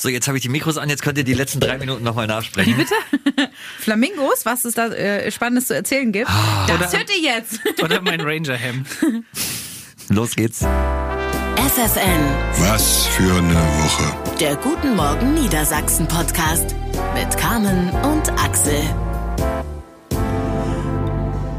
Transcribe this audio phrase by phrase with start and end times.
[0.00, 2.26] So, jetzt habe ich die Mikros an, jetzt könnt ihr die letzten drei Minuten nochmal
[2.26, 2.72] nachsprechen.
[2.72, 3.50] Wie bitte?
[3.80, 6.30] Flamingos, was es da äh, Spannendes zu erzählen gibt.
[6.66, 7.60] das hört ihr jetzt.
[7.82, 8.88] Oder mein Ranger-Hemd.
[10.08, 10.60] Los geht's.
[10.60, 12.22] FFN,
[12.66, 14.36] Was für eine Woche.
[14.40, 16.74] der Guten Morgen Niedersachsen Podcast
[17.14, 18.80] mit Carmen und Axel.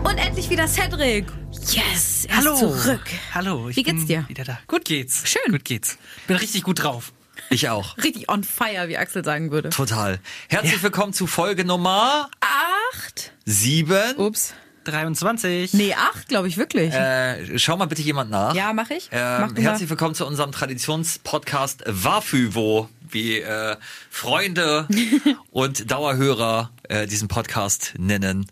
[0.04, 1.28] Und endlich wieder Cedric.
[1.70, 2.54] Yes, er Hallo.
[2.54, 3.02] ist zurück.
[3.36, 3.70] Hallo.
[3.70, 4.26] Ich Wie geht's bin dir?
[4.28, 4.58] Wieder da.
[4.68, 5.30] Gut geht's.
[5.30, 5.52] Schön.
[5.52, 6.00] Gut geht's.
[6.26, 7.14] Bin richtig gut drauf.
[7.54, 7.98] Ich auch.
[7.98, 9.70] Richtig on fire, wie Axel sagen würde.
[9.72, 10.20] Total.
[10.48, 10.84] Herzlich Ja.
[10.84, 13.34] willkommen zu Folge Nummer Acht.
[13.46, 14.16] sieben.
[14.18, 14.54] Ups.
[14.86, 15.74] 23.
[15.74, 16.92] Nee, acht, glaube ich wirklich.
[16.94, 18.56] Äh, schau mal bitte jemand nach.
[18.56, 19.10] ja, mache ich.
[19.12, 19.90] Ähm, Mach herzlich mal.
[19.92, 23.76] willkommen zu unserem Traditionspodcast Wafü, wo wie äh,
[24.10, 24.88] Freunde
[25.52, 28.48] und Dauerhörer äh, diesen Podcast nennen.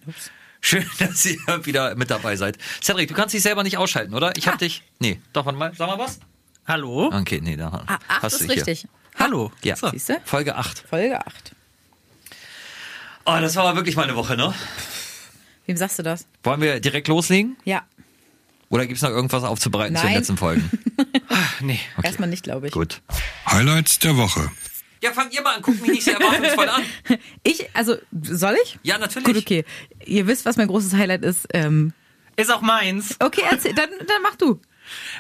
[0.62, 2.58] Schön, dass ihr wieder mit dabei seid.
[2.84, 4.36] Cedric, du kannst dich selber nicht ausschalten, oder?
[4.36, 4.84] Ich hab dich.
[5.00, 5.72] Nee, doch, warte mal.
[5.76, 6.20] Sag mal was.
[6.70, 7.08] Hallo.
[7.12, 8.56] Okay, nee, da Ah, acht hast ist du hier.
[8.68, 8.88] richtig.
[9.18, 9.52] Hallo.
[9.64, 9.90] Ja, So.
[9.90, 10.22] Siehste?
[10.24, 10.86] Folge 8.
[10.88, 11.54] Folge acht.
[13.26, 14.54] Oh, das war aber wirklich mal eine Woche, ne?
[15.66, 16.28] Wem sagst du das?
[16.44, 17.58] Wollen wir direkt loslegen?
[17.66, 17.84] Ja,
[18.70, 20.18] Oder gibt's noch irgendwas aufzubereiten zu den Nein.
[20.20, 20.70] letzten Folgen?
[21.62, 21.80] Nee.
[22.04, 22.74] erstmal nicht, glaube ich.
[22.74, 23.02] Gut.
[23.48, 24.50] Highlights der Woche.
[25.02, 25.62] Ja, fangt ihr mal an.
[25.64, 26.84] Guckt mich nicht sehr erwartungsvoll an.
[27.44, 28.78] Ich, also, soll ich?
[28.84, 29.26] Ja, natürlich.
[29.26, 29.66] Gut, okay.
[30.06, 31.48] Ihr wisst, was mein großes Highlight ist.
[31.54, 31.94] Ähm,
[32.36, 33.16] Ist auch meins.
[33.20, 34.62] okay, erzähl, dann, dann mach du.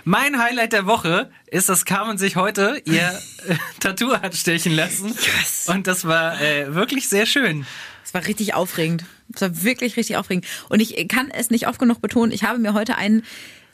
[0.03, 5.07] Mein Highlight der Woche ist, dass Carmen sich heute ihr äh, Tattoo hat stechen lassen.
[5.07, 5.67] Yes.
[5.67, 7.65] Und das war äh, wirklich sehr schön.
[8.03, 9.05] Es war richtig aufregend.
[9.33, 10.45] Es war wirklich richtig aufregend.
[10.69, 13.23] Und ich kann es nicht oft genug betonen, ich habe mir heute einen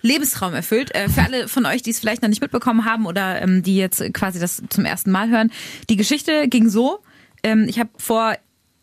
[0.01, 0.93] Lebenstraum erfüllt.
[0.93, 3.77] Äh, für alle von euch, die es vielleicht noch nicht mitbekommen haben oder ähm, die
[3.77, 5.51] jetzt quasi das zum ersten Mal hören.
[5.89, 6.99] Die Geschichte ging so.
[7.43, 8.35] Ähm, ich habe vor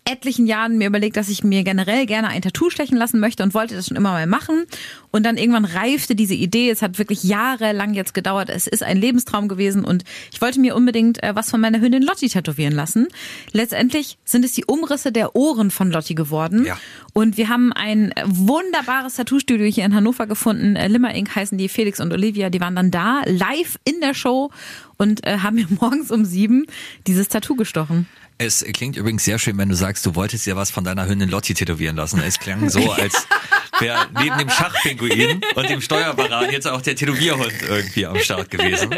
[0.05, 3.55] etlichen Jahren mir überlegt, dass ich mir generell gerne ein Tattoo stechen lassen möchte und
[3.55, 4.65] wollte das schon immer mal machen.
[5.11, 6.71] Und dann irgendwann reifte diese Idee.
[6.71, 8.49] Es hat wirklich jahrelang jetzt gedauert.
[8.49, 12.03] Es ist ein Lebenstraum gewesen und ich wollte mir unbedingt äh, was von meiner Hündin
[12.03, 13.09] Lotti tätowieren lassen.
[13.53, 16.65] Letztendlich sind es die Umrisse der Ohren von Lotti geworden.
[16.65, 16.79] Ja.
[17.13, 20.77] Und wir haben ein wunderbares Tattoo-Studio hier in Hannover gefunden.
[20.77, 21.35] Äh, Limmer Inc.
[21.35, 22.51] heißen die, Felix und Olivia.
[22.51, 24.51] Die waren dann da, live in der Show
[24.97, 26.67] und äh, haben mir morgens um sieben
[27.07, 28.07] dieses Tattoo gestochen.
[28.45, 31.29] Es klingt übrigens sehr schön, wenn du sagst, du wolltest dir was von deiner Hündin
[31.29, 32.21] Lotti tätowieren lassen.
[32.21, 33.29] Es klang so, als
[33.79, 38.91] wäre neben dem Schachpinguin und dem Steuerapparat jetzt auch der Tätowierhund irgendwie am Start gewesen.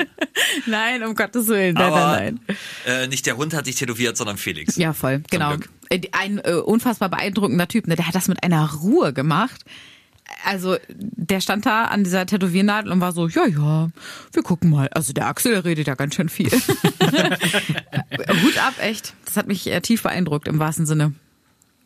[0.66, 1.74] Nein, um Gottes Willen.
[1.74, 2.56] Nein, Aber nein, nein.
[2.86, 4.76] Äh, nicht der Hund hat dich tätowiert, sondern Felix.
[4.76, 5.56] Ja, voll, genau.
[5.90, 7.96] Äh, Ein äh, unfassbar beeindruckender Typ, ne?
[7.96, 9.62] der hat das mit einer Ruhe gemacht.
[10.44, 13.90] Also, der stand da an dieser Tätowiernadel und war so, ja, ja,
[14.32, 14.88] wir gucken mal.
[14.88, 16.50] Also, der Axel, der redet ja ganz schön viel.
[16.50, 19.14] Hut ab, echt.
[19.24, 21.12] Das hat mich äh, tief beeindruckt, im wahrsten Sinne.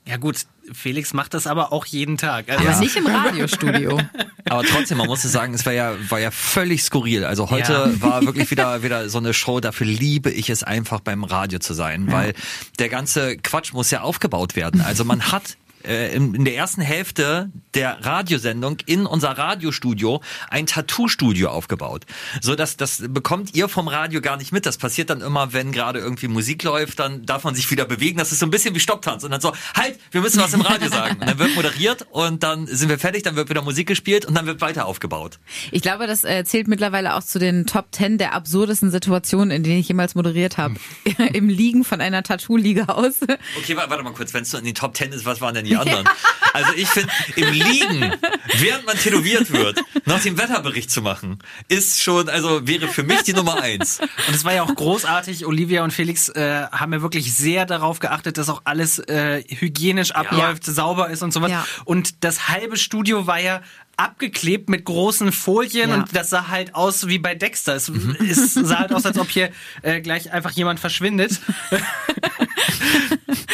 [0.07, 2.49] Ja gut, Felix macht das aber auch jeden Tag.
[2.49, 4.01] Also Aber nicht im Radiostudio.
[4.49, 7.27] Aber trotzdem, man muss sagen, es war ja, war ja völlig skurril.
[7.27, 8.01] Also heute Ja.
[8.01, 9.61] war wirklich wieder, wieder so eine Show.
[9.61, 12.33] Dafür liebe ich es einfach beim Radio zu sein, weil
[12.79, 14.81] der ganze Quatsch muss ja aufgebaut werden.
[14.81, 20.67] Also man hat äh, in, in der ersten Hälfte der Radiosendung in unser Radiostudio ein
[20.67, 22.05] Tattoo-Studio aufgebaut.
[22.41, 24.67] So dass das bekommt ihr vom Radio gar nicht mit.
[24.67, 28.19] Das passiert dann immer, wenn gerade irgendwie Musik läuft, dann darf man sich wieder bewegen.
[28.19, 29.25] Das ist so ein bisschen wie Stopptanz.
[29.25, 31.17] Und dann so, halt, wir müssen was im Radio sagen.
[31.21, 34.35] Und dann wird moderiert und dann sind wir fertig, dann wird wieder Musik gespielt und
[34.35, 35.39] dann wird weiter aufgebaut.
[35.71, 39.63] Ich glaube, das äh, zählt mittlerweile auch zu den Top Ten der absurdesten Situationen, in
[39.63, 40.75] denen ich jemals moderiert habe.
[41.33, 43.15] Im Liegen von einer Tattoo-Liga aus.
[43.59, 45.55] Okay, wa- warte mal kurz, wenn es so in den Top Ten ist, was waren
[45.55, 46.09] denn die anderen?
[46.53, 48.13] Also ich finde, im Liegen,
[48.55, 53.23] während man tätowiert wird, nach dem Wetterbericht zu machen, ist schon, also wäre für mich
[53.23, 54.01] die Nummer eins.
[54.27, 55.47] Und es war ja auch großartig.
[55.47, 60.13] Olivia und Felix äh, haben ja wirklich sehr darauf geachtet, dass auch alles äh, hygienisch
[60.13, 61.51] abläuft, sauber ist und sowas.
[61.51, 61.67] Ja.
[61.85, 63.61] Und das halbe Studio war ja
[63.99, 65.97] abgeklebt mit großen Folien Ja.
[65.97, 67.75] und das sah halt aus wie bei Dexter.
[67.75, 69.51] Es, es sah halt aus, als ob hier
[69.83, 71.41] äh, gleich einfach jemand verschwindet.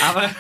[0.07, 0.31] Aber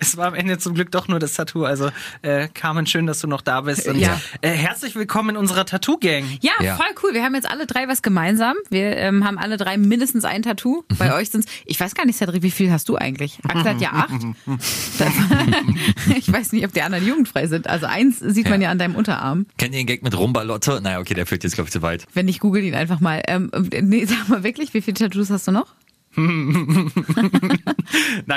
[0.00, 1.64] es war am Ende zum Glück doch nur das Tattoo.
[1.64, 1.90] Also
[2.22, 3.86] äh, Carmen, schön, dass du noch da bist.
[3.86, 4.18] Und, Ja.
[4.40, 6.24] äh, herzlich willkommen in unserer Tattoo-Gang.
[6.40, 6.76] Ja, Ja.
[6.76, 7.12] voll cool.
[7.14, 8.54] Wir haben jetzt alle drei was gemeinsam.
[8.70, 10.84] Wir ähm, haben alle drei mindestens ein Tattoo.
[10.98, 13.38] Bei euch sind's, ich weiß gar nicht, Cedric, wie viel hast du eigentlich?
[13.44, 14.10] Axel hat ja acht.
[16.16, 17.66] Ich weiß nicht, ob die anderen jugendfrei sind.
[17.68, 18.66] Also eins sieht man Ja.
[18.68, 19.46] ja an deinem Unterarm.
[19.58, 20.80] Kennt ihr den Gag mit Rumbalotto?
[20.80, 22.06] Naja, okay, der führt jetzt, glaube ich, zu weit.
[22.14, 23.22] Wenn ich google ihn einfach mal.
[23.26, 23.50] Ähm,
[23.82, 25.74] nee, sag mal wirklich, wie viele Tattoos hast du noch?
[26.16, 26.90] Nein,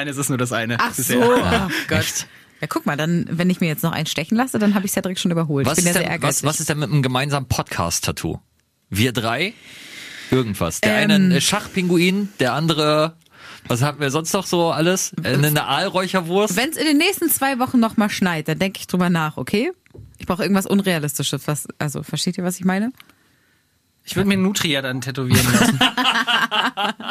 [0.08, 0.78] es ist nur das eine.
[0.80, 1.02] Ach so.
[1.20, 1.68] bisher.
[1.70, 2.28] Oh Gott.
[2.62, 4.92] Ja, guck mal, dann, wenn ich mir jetzt noch einen stechen lasse, dann habe ich
[4.92, 5.66] Cedric schon überholt.
[5.66, 6.50] Was ich bin ist, ja sehr denn, was, ehrgeizig.
[6.50, 8.40] was ist denn mit einem gemeinsamen Podcast-Tattoo?
[8.90, 9.54] Wir drei?
[10.32, 10.80] Irgendwas.
[10.82, 11.12] Der Ähm.
[11.12, 13.18] eine ein Schachpinguin, der andere,
[13.68, 15.14] was hatten wir sonst noch so alles?
[15.24, 16.56] Äh, Eine Aalräucherwurst?
[16.56, 19.38] Wenn es in den nächsten zwei Wochen noch mal schneit, dann denke ich drüber nach,
[19.38, 19.72] okay?
[20.24, 21.50] Ich brauche irgendwas Unrealistisches.
[21.50, 22.94] Was, also, versteht ihr, was ich meine?
[24.06, 25.80] Ich würde mir Nutria dann tätowieren lassen.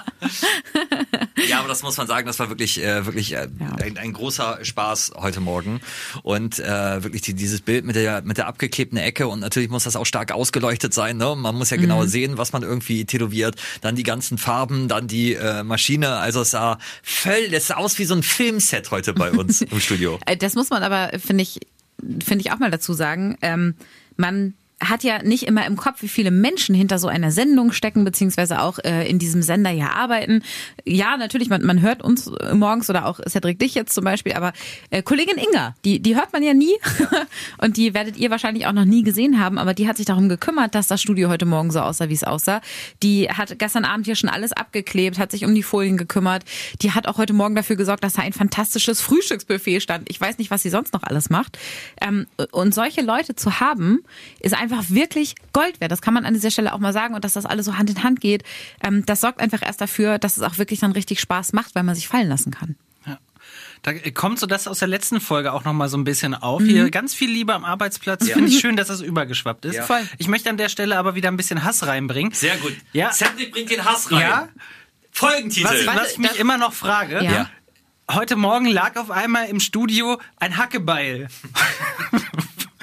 [1.69, 3.75] das muss man sagen, das war wirklich, äh, wirklich äh, Ja.
[3.83, 5.81] ein, ein großer Spaß heute Morgen.
[6.23, 9.85] Und äh, wirklich die, dieses Bild mit der, mit der abgeklebten Ecke und natürlich muss
[9.85, 11.17] das auch stark ausgeleuchtet sein.
[11.17, 11.35] Ne?
[11.37, 11.83] Man muss ja Mhm.
[11.83, 13.57] genau sehen, was man irgendwie tätowiert.
[13.81, 16.17] Dann die ganzen Farben, dann die äh, Maschine.
[16.17, 19.81] Also es sah völlig, es sah aus wie so ein Filmset heute bei uns im
[19.81, 20.19] Studio.
[20.27, 21.61] Äh, Das muss man aber, finde ich,
[22.25, 23.37] finde ich auch mal dazu sagen.
[23.43, 23.75] Ähm,
[24.17, 24.55] man
[24.89, 28.61] hat ja nicht immer im Kopf, wie viele Menschen hinter so einer Sendung stecken, beziehungsweise
[28.61, 30.43] auch äh, in diesem Sender ja arbeiten.
[30.85, 34.33] Ja, natürlich, man, man hört uns äh, morgens oder auch Cedric dich jetzt zum Beispiel,
[34.33, 34.53] aber
[34.91, 36.75] äh, Kollegin Inga, die, die hört man ja nie
[37.59, 40.29] und die werdet ihr wahrscheinlich auch noch nie gesehen haben, aber die hat sich darum
[40.29, 42.61] gekümmert, dass das Studio heute Morgen so aussah, wie es aussah.
[43.03, 46.45] Die hat gestern Abend hier schon alles abgeklebt, hat sich um die Folien gekümmert.
[46.81, 50.11] Die hat auch heute Morgen dafür gesorgt, dass da ein fantastisches Frühstücksbuffet stand.
[50.11, 51.59] Ich weiß nicht, was sie sonst noch alles macht.
[52.01, 54.01] Ähm, und solche Leute zu haben,
[54.41, 55.93] ist einfach wirklich Gold wert.
[55.93, 57.15] Das kann man an dieser Stelle auch mal sagen.
[57.15, 58.43] Und dass das alles so Hand in Hand geht,
[58.83, 61.83] ähm, das sorgt einfach erst dafür, dass es auch wirklich dann richtig Spaß macht, weil
[61.83, 62.77] man sich fallen lassen kann.
[63.07, 63.19] Ja.
[63.83, 66.61] Da kommt so das aus der letzten Folge auch noch mal so ein bisschen auf.
[66.61, 66.67] Mhm.
[66.67, 68.29] Hier ganz viel Liebe am Arbeitsplatz.
[68.29, 69.75] Finde ich schön, dass das übergeschwappt ist.
[69.77, 70.01] Ja.
[70.19, 72.33] Ich möchte an der Stelle aber wieder ein bisschen Hass reinbringen.
[72.33, 72.75] Sehr gut.
[72.93, 73.11] Ja.
[73.13, 74.21] Cedric bringt den Hass rein.
[74.21, 74.49] Ja.
[75.11, 75.69] Folgentitel.
[75.69, 77.23] Was, was ich mich das- immer noch frage.
[77.25, 77.51] Ja.
[78.11, 81.29] Heute Morgen lag auf einmal im Studio ein Hackebeil.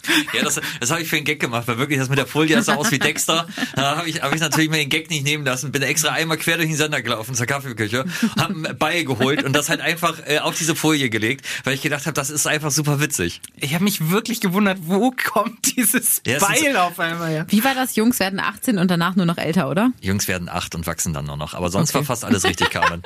[0.33, 2.55] Ja, das, das habe ich für einen Gag gemacht, weil wirklich das mit der Folie
[2.55, 3.47] das sah aus wie Dexter.
[3.75, 6.37] Da habe ich, hab ich natürlich mir den Gag nicht nehmen lassen, bin extra einmal
[6.37, 8.05] quer durch den Sender gelaufen zur Kaffeeküche,
[8.37, 11.81] habe ein Beil geholt und das halt einfach äh, auf diese Folie gelegt, weil ich
[11.81, 13.41] gedacht habe, das ist einfach super witzig.
[13.57, 17.45] Ich habe mich wirklich gewundert, wo kommt dieses Ja, Beil auf einmal her?
[17.49, 17.95] Wie war das?
[17.95, 19.91] Jungs werden 18 und danach nur noch älter, oder?
[20.01, 21.99] Jungs werden acht und wachsen dann nur noch, aber sonst Okay.
[21.99, 23.01] war fast alles richtig, Carmen.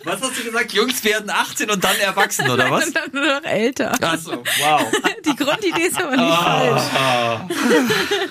[0.09, 0.73] Was hast du gesagt?
[0.73, 2.87] Jungs werden 18 und dann erwachsen, oder was?
[2.87, 4.03] Und dann nur noch älter.
[4.03, 4.81] Achso, wow.
[5.25, 6.83] Die Grundidee ist aber nicht falsch.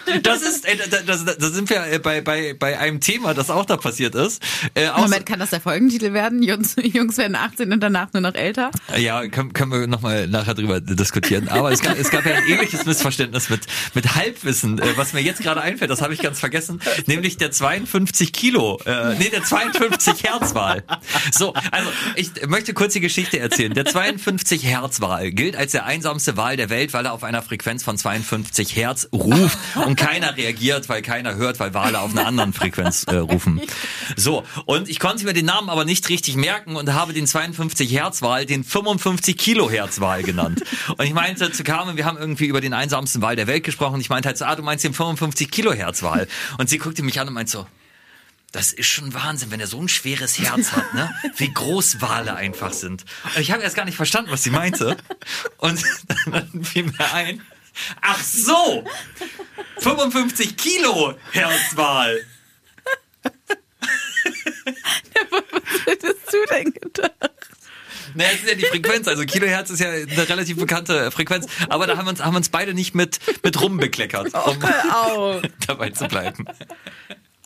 [0.22, 3.50] Das ist, äh, da, da, da sind wir äh, bei, bei, bei einem Thema, das
[3.50, 4.42] auch da passiert ist.
[4.74, 6.42] Äh, Moment, kann das der Folgentitel werden?
[6.42, 8.70] Jungs, Jungs werden 18 und danach nur noch älter?
[8.96, 11.48] Ja, können, können wir nochmal nachher drüber diskutieren.
[11.48, 13.62] Aber es gab, es gab ja ein ähnliches Missverständnis mit,
[13.94, 17.50] mit Halbwissen, äh, was mir jetzt gerade einfällt, das habe ich ganz vergessen, nämlich der
[17.50, 20.84] 52 Kilo, äh, nee, der 52 Herzwahl.
[21.32, 23.72] So, also ich möchte kurz die Geschichte erzählen.
[23.74, 27.82] Der 52 Herzwahl gilt als der einsamste Wal der Welt, weil er auf einer Frequenz
[27.82, 32.52] von 52 Hertz ruft und keiner reagiert, weil keiner hört, weil Wale auf einer anderen
[32.52, 33.60] Frequenz äh, rufen.
[34.16, 37.92] So, und ich konnte mir den Namen aber nicht richtig merken und habe den 52
[37.92, 40.62] Hertz Wal den 55 Kilohertz Wal genannt.
[40.96, 44.00] Und ich meinte zu Carmen, wir haben irgendwie über den einsamsten Wal der Welt gesprochen.
[44.00, 46.28] Ich meinte halt so, ah, du meinst den 55 Kilohertz Wal.
[46.58, 47.66] Und sie guckte mich an und meinte so,
[48.52, 51.10] das ist schon Wahnsinn, wenn er so ein schweres Herz hat, ne?
[51.36, 53.04] Wie groß Wale einfach sind.
[53.34, 54.96] Und ich habe erst gar nicht verstanden, was sie meinte.
[55.58, 55.82] Und
[56.26, 57.42] dann fiel mir ein,
[58.00, 58.84] ach so,
[59.78, 62.24] 55 Kilo Herzwal.
[65.30, 67.12] Was hättest du denn gedacht?
[68.14, 71.86] Naja, das ist ja die Frequenz, also Kilohertz ist ja eine relativ bekannte Frequenz, aber
[71.86, 75.42] da haben wir uns, haben wir uns beide nicht mit, mit rumbekleckert, um Au.
[75.66, 76.46] dabei zu bleiben.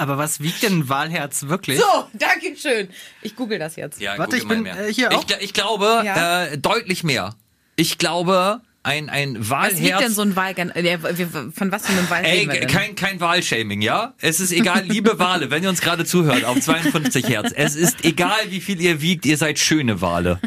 [0.02, 1.78] Aber was wiegt denn ein Walherz wirklich?
[1.78, 1.84] So,
[2.14, 2.88] danke schön.
[3.22, 4.00] Ich google das jetzt.
[4.00, 4.88] Ja, Warte, google ich bin, mal mehr.
[4.88, 5.22] äh, hier auch.
[5.24, 6.44] Ich, gl- ich glaube, Ja.
[6.46, 7.34] äh, deutlich mehr.
[7.76, 10.14] Ich glaube, ein, ein Was wiegt denn Wahlherz...
[10.16, 10.54] so ein Wal?
[10.54, 14.14] gan- äh, Von was für einem Wal Ey, kein, kein Wahlshaming, ja?
[14.20, 17.52] Es ist egal, liebe Wale, wenn ihr uns gerade zuhört auf 52 Hertz.
[17.54, 20.40] Es ist egal, wie viel ihr wiegt, ihr seid schöne Wale.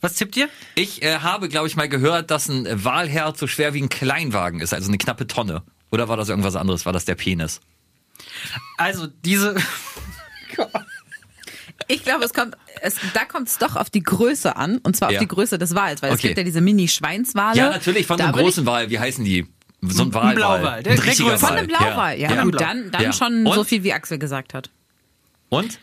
[0.00, 0.48] Was tippt ihr?
[0.74, 4.60] Ich äh, habe, glaube ich, mal gehört, dass ein Walherz so schwer wie ein Kleinwagen
[4.60, 5.62] ist, also eine knappe Tonne.
[5.92, 6.84] Oder war das irgendwas anderes?
[6.86, 7.60] War das der Penis?
[8.78, 9.54] Also diese
[11.88, 15.10] Ich glaube, es kommt, es, da kommt es doch auf die Größe an, und zwar
[15.10, 15.18] Ja.
[15.18, 16.28] auf die Größe des Wals, weil es Okay.
[16.28, 17.58] gibt ja diese Mini-Schweinswale.
[17.58, 18.88] Ja, natürlich, von Da einem großen Wal.
[18.90, 19.46] Wie heißen die?
[19.82, 20.34] So ein Walwal.
[20.34, 21.52] Blauwal, der- Ein von Wal.
[21.58, 22.32] einem Blauwal, ja.
[22.32, 22.42] ja.
[22.42, 23.12] Gut, dann, dann Ja.
[23.12, 23.54] schon Und?
[23.54, 24.70] so viel, wie Axel gesagt hat.
[25.50, 25.78] Und?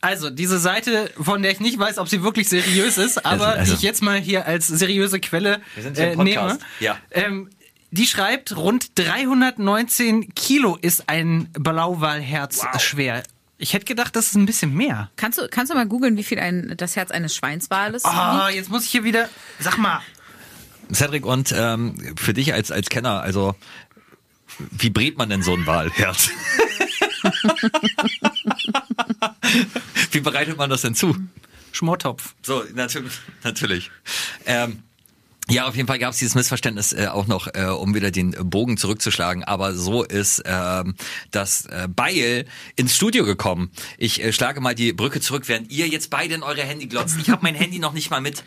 [0.00, 3.72] Also, diese Seite, von der ich nicht weiß, ob sie wirklich seriös ist, aber Also-
[3.72, 6.60] die ich jetzt mal hier als seriöse Quelle Wir sind hier äh, im Podcast.
[6.60, 6.70] nehme.
[6.78, 6.98] Ja.
[7.10, 7.50] Ähm,
[7.90, 12.80] die schreibt, rund 319 Kilo ist ein Blauwalherz Wow.
[12.80, 13.22] schwer.
[13.60, 15.10] Ich hätte gedacht, das ist ein bisschen mehr.
[15.16, 18.56] Kannst du, kannst du mal googeln, wie viel ein, das Herz eines Schweinswales Ah, wiegt?
[18.56, 19.28] jetzt muss ich hier wieder.
[19.58, 20.00] Sag mal.
[20.92, 23.54] Cedric, und ähm, für dich als, als Kenner, also
[24.58, 26.30] wie brät man denn so ein Walherz?
[30.12, 31.16] wie bereitet man das denn zu?
[31.72, 32.34] Schmortopf.
[32.42, 33.12] So, natürlich.
[33.44, 33.90] natürlich.
[34.46, 34.82] Ähm,
[35.50, 38.32] ja, auf jeden Fall gab es dieses Missverständnis äh, auch noch, äh, um wieder den
[38.32, 39.44] Bogen zurückzuschlagen.
[39.44, 40.94] Aber so ist ähm,
[41.30, 43.70] das äh, Beil ins Studio gekommen.
[43.96, 47.16] Ich äh, schlage mal die Brücke zurück, während ihr jetzt beide in eure Handy glotzt.
[47.20, 48.44] Ich habe mein Handy noch nicht mal mit.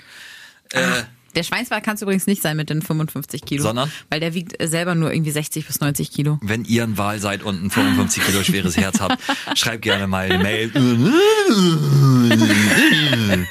[0.74, 1.04] Äh,
[1.36, 3.64] Der Schweinswal kannst du übrigens nicht sein mit den 55 Kilo.
[3.64, 3.92] Sondern?
[4.10, 6.40] Weil der wiegt äh, selber nur irgendwie 60 bis 90 Kilo.
[6.42, 9.18] Wenn ihr ein Wal seid und ein 55 Kilo schweres Herz habt,
[9.58, 10.72] schreibt gerne mal eine Mail.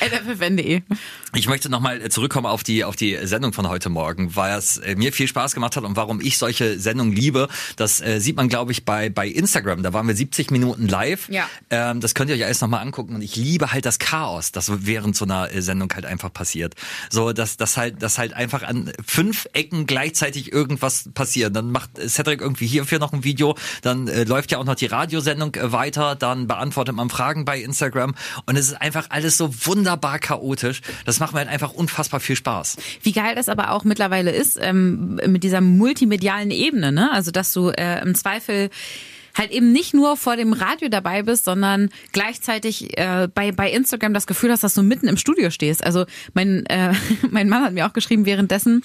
[0.00, 0.82] LFFN.de.
[1.34, 4.96] Ich möchte nochmal zurückkommen auf die, auf die Sendung von heute Morgen, weil es äh,
[4.96, 7.48] mir viel Spaß gemacht hat und warum ich solche Sendungen liebe.
[7.76, 9.82] Das äh, sieht man, glaube ich, bei, bei Instagram.
[9.82, 11.28] Da waren wir 70 Minuten live.
[11.28, 11.48] Ja.
[11.70, 13.14] Ähm, das könnt ihr euch alles nochmal angucken.
[13.14, 16.74] Und ich liebe halt das Chaos, das während so einer äh, Sendung halt einfach passiert.
[17.10, 21.54] So, dass, dass halt, dass halt einfach an fünf Ecken gleichzeitig irgendwas passiert.
[21.54, 24.86] Dann macht Cedric irgendwie hierfür noch ein Video, dann äh, läuft ja auch noch die
[24.86, 28.14] Radiosendung äh, weiter, dann beantwortet man Fragen bei Instagram
[28.46, 30.80] und es ist einfach alles so wunderbar chaotisch.
[31.04, 32.76] Das macht mir halt einfach unfassbar viel Spaß.
[33.02, 37.10] Wie geil das aber auch mittlerweile ist, ähm, mit dieser multimedialen Ebene, ne?
[37.12, 38.70] Also, dass du äh, im Zweifel
[39.36, 44.12] halt eben nicht nur vor dem Radio dabei bist, sondern gleichzeitig äh, bei, bei Instagram
[44.12, 45.84] das Gefühl hast, dass du mitten im Studio stehst.
[45.84, 46.92] Also mein, äh,
[47.30, 48.82] mein Mann hat mir auch geschrieben währenddessen,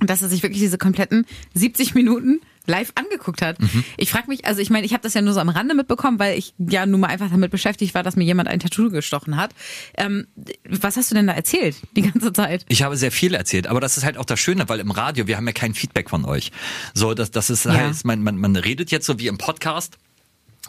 [0.00, 3.56] dass er sich wirklich diese kompletten 70 Minuten live angeguckt hat.
[3.96, 6.18] Ich frage mich, also ich meine, ich habe das ja nur so am Rande mitbekommen,
[6.18, 9.36] weil ich ja nun mal einfach damit beschäftigt war, dass mir jemand ein Tattoo gestochen
[9.36, 9.52] hat.
[9.96, 10.26] Ähm,
[10.68, 12.64] was hast du denn da erzählt die ganze Zeit?
[12.68, 15.26] Ich habe sehr viel erzählt, aber das ist halt auch das Schöne, weil im Radio,
[15.26, 16.52] wir haben ja kein Feedback von euch.
[16.94, 17.72] So, das, das ist Ja.
[17.72, 19.98] heißt, man, man, man redet jetzt so wie im Podcast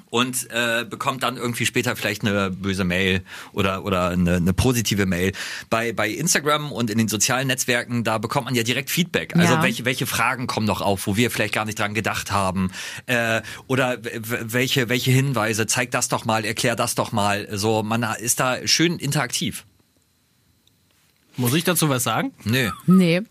[0.09, 3.21] und äh, bekommt dann irgendwie später vielleicht eine böse Mail
[3.53, 5.33] oder oder eine, eine positive Mail.
[5.69, 9.35] Bei bei Instagram und in den sozialen Netzwerken, da bekommt man ja direkt Feedback.
[9.35, 9.63] Also Ja.
[9.63, 12.71] welche welche Fragen kommen noch auf, wo wir vielleicht gar nicht dran gedacht haben
[13.05, 17.47] äh, oder welche welche Hinweise, zeig das doch mal, erklär das doch mal.
[17.51, 19.65] So, man ist da schön interaktiv.
[21.37, 22.33] Muss ich dazu was sagen?
[22.43, 22.69] Nö.
[22.85, 23.21] Nee.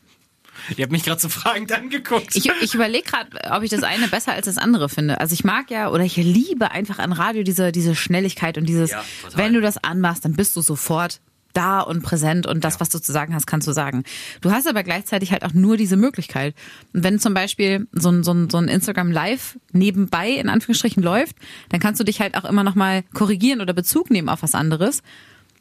[0.77, 2.35] Ihr habt mich gerade so fragend angeguckt.
[2.35, 5.21] Ich, ich überlege gerade, ob ich das eine besser als das andere finde.
[5.21, 8.91] Also ich mag ja oder ich liebe einfach an Radio diese, diese Schnelligkeit und dieses,
[8.91, 11.21] Ja, wenn du das anmachst, dann bist du sofort
[11.53, 14.05] da und präsent und das, was du zu sagen hast, kannst du sagen.
[14.41, 16.55] Du hast aber gleichzeitig halt auch nur diese Möglichkeit.
[16.93, 21.03] Und wenn zum Beispiel so ein, so ein, so ein Instagram Live nebenbei in Anführungsstrichen
[21.03, 21.37] läuft,
[21.71, 25.03] dann kannst du dich halt auch immer nochmal korrigieren oder Bezug nehmen auf was anderes.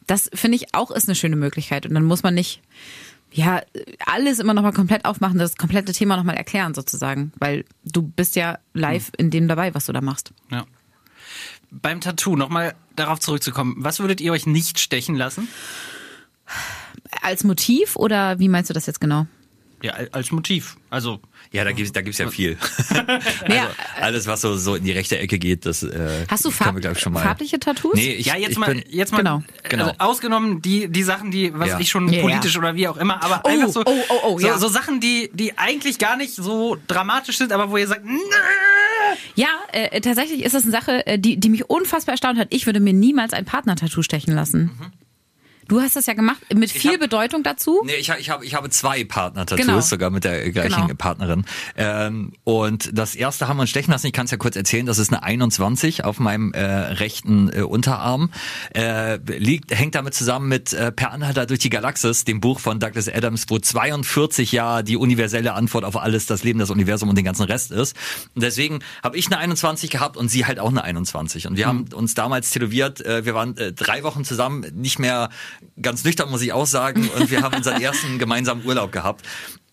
[0.06, 1.86] Das finde ich auch ist eine schöne Möglichkeit.
[1.86, 2.62] Und dann muss man nicht
[3.38, 3.62] ja,
[4.06, 8.58] alles immer nochmal komplett aufmachen, das komplette Thema nochmal erklären sozusagen, weil du bist ja
[8.74, 10.34] live in dem dabei, was du da machst.
[10.50, 10.66] Ja.
[11.70, 15.48] Beim Tattoo, nochmal darauf zurückzukommen, was würdet ihr euch nicht stechen lassen?
[17.22, 19.28] Als Motiv oder wie meinst du das jetzt genau?
[19.84, 20.76] Ja, al- als Motiv.
[20.90, 21.20] Also,
[21.52, 22.58] Ja, da gibt's da gibt's ja viel.
[23.48, 23.70] Naja,
[24.02, 26.92] Alles, was so, so in die rechte Ecke geht, das äh, hast du farb wir,
[26.92, 27.22] ich, schon mal.
[27.24, 27.94] farbliche Tattoos?
[27.94, 29.44] Nee, ich, ja, jetzt ich mal, bin, jetzt mal, Genau.
[29.70, 29.84] Genau.
[29.86, 31.80] Also ausgenommen die, die Sachen, die, was Ja.
[31.80, 32.60] ich schon Ja, politisch ja.
[32.60, 34.58] oder wie auch immer, aber Oh, einfach so, oh, oh, oh, so, ja.
[34.58, 38.18] so Sachen, die, die eigentlich gar nicht so dramatisch sind, aber wo ihr sagt, "Nö."
[39.36, 42.48] Ja, äh, tatsächlich ist das eine Sache, äh, die, die mich unfassbar erstaunt hat.
[42.52, 44.72] Ich würde mir niemals ein Partner-Tattoo stechen lassen.
[45.68, 47.82] Du hast das ja gemacht mit viel hab- Bedeutung dazu.
[47.86, 49.80] Nee, ich, ich, hab, ich habe zwei Partner-Tattoos, Genau.
[49.82, 50.94] sogar mit der gleichen Genau.
[50.98, 51.46] Partnerin.
[51.76, 54.86] Ähm, und das erste haben wir uns stechen lassen, ich kann es ja kurz erzählen,
[54.86, 58.32] das ist eine 21 auf meinem äh, rechten äh, Unterarm.
[58.76, 62.80] Äh, liegt, hängt damit zusammen mit äh, Per Anhalter durch die Galaxis, dem Buch von
[62.80, 67.16] Douglas Adams, wo 42 ja die universelle Antwort auf alles, das Leben, das Universum und
[67.18, 67.96] den ganzen Rest ist.
[68.36, 71.48] Und deswegen habe ich eine 21 gehabt und sie halt auch eine 21.
[71.48, 75.30] Und wir haben uns damals tätowiert, äh, wir waren äh, drei Wochen zusammen, nicht mehr
[75.82, 77.10] ganz nüchtern, muss ich auch sagen.
[77.10, 79.26] Und wir haben unseren ersten gemeinsamen Urlaub gehabt.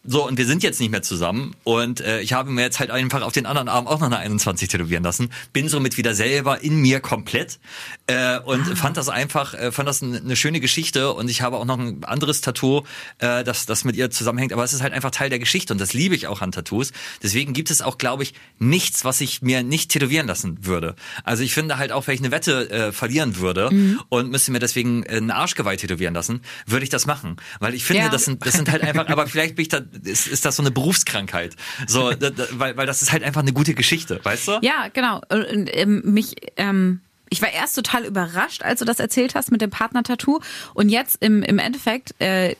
[0.07, 1.55] So, und wir sind jetzt nicht mehr zusammen.
[1.65, 4.19] Und äh, ich habe mir jetzt halt einfach auf den anderen Arm auch noch eine
[4.19, 5.31] 21 tätowieren lassen.
[5.53, 7.59] Bin somit wieder selber in mir komplett.
[8.07, 11.13] Äh, und fand das einfach, äh, fand das eine, eine schöne Geschichte.
[11.13, 12.83] Und ich habe auch noch ein anderes Tattoo,
[13.19, 14.53] äh, das, das mit ihr zusammenhängt.
[14.53, 15.73] Aber es ist halt einfach Teil der Geschichte.
[15.73, 16.93] Und das liebe ich auch an Tattoos.
[17.23, 20.97] Deswegen gibt es auch, glaube ich, nichts, was ich mir nicht tätowieren lassen würde.
[21.25, 23.71] Also ich finde halt auch, wenn ich eine Wette äh, verlieren würde
[24.11, 27.37] und müsste mir deswegen ein Arschgeweih tätowieren lassen, würde ich das machen.
[27.61, 28.09] Weil ich finde, Ja.
[28.11, 30.63] das sind, das sind halt einfach, aber vielleicht bin ich da, ist, ist das so
[30.63, 31.57] eine Berufskrankheit.
[31.87, 34.59] So, da, da, weil, weil das ist halt einfach eine gute Geschichte, weißt du?
[34.63, 35.21] Ja, genau.
[35.29, 39.61] Und, ähm, mich, ähm, ich war erst total überrascht, als du das erzählt hast mit
[39.61, 40.41] dem Partner-Tattoo.
[40.75, 42.55] Und jetzt im, im Endeffekt, äh,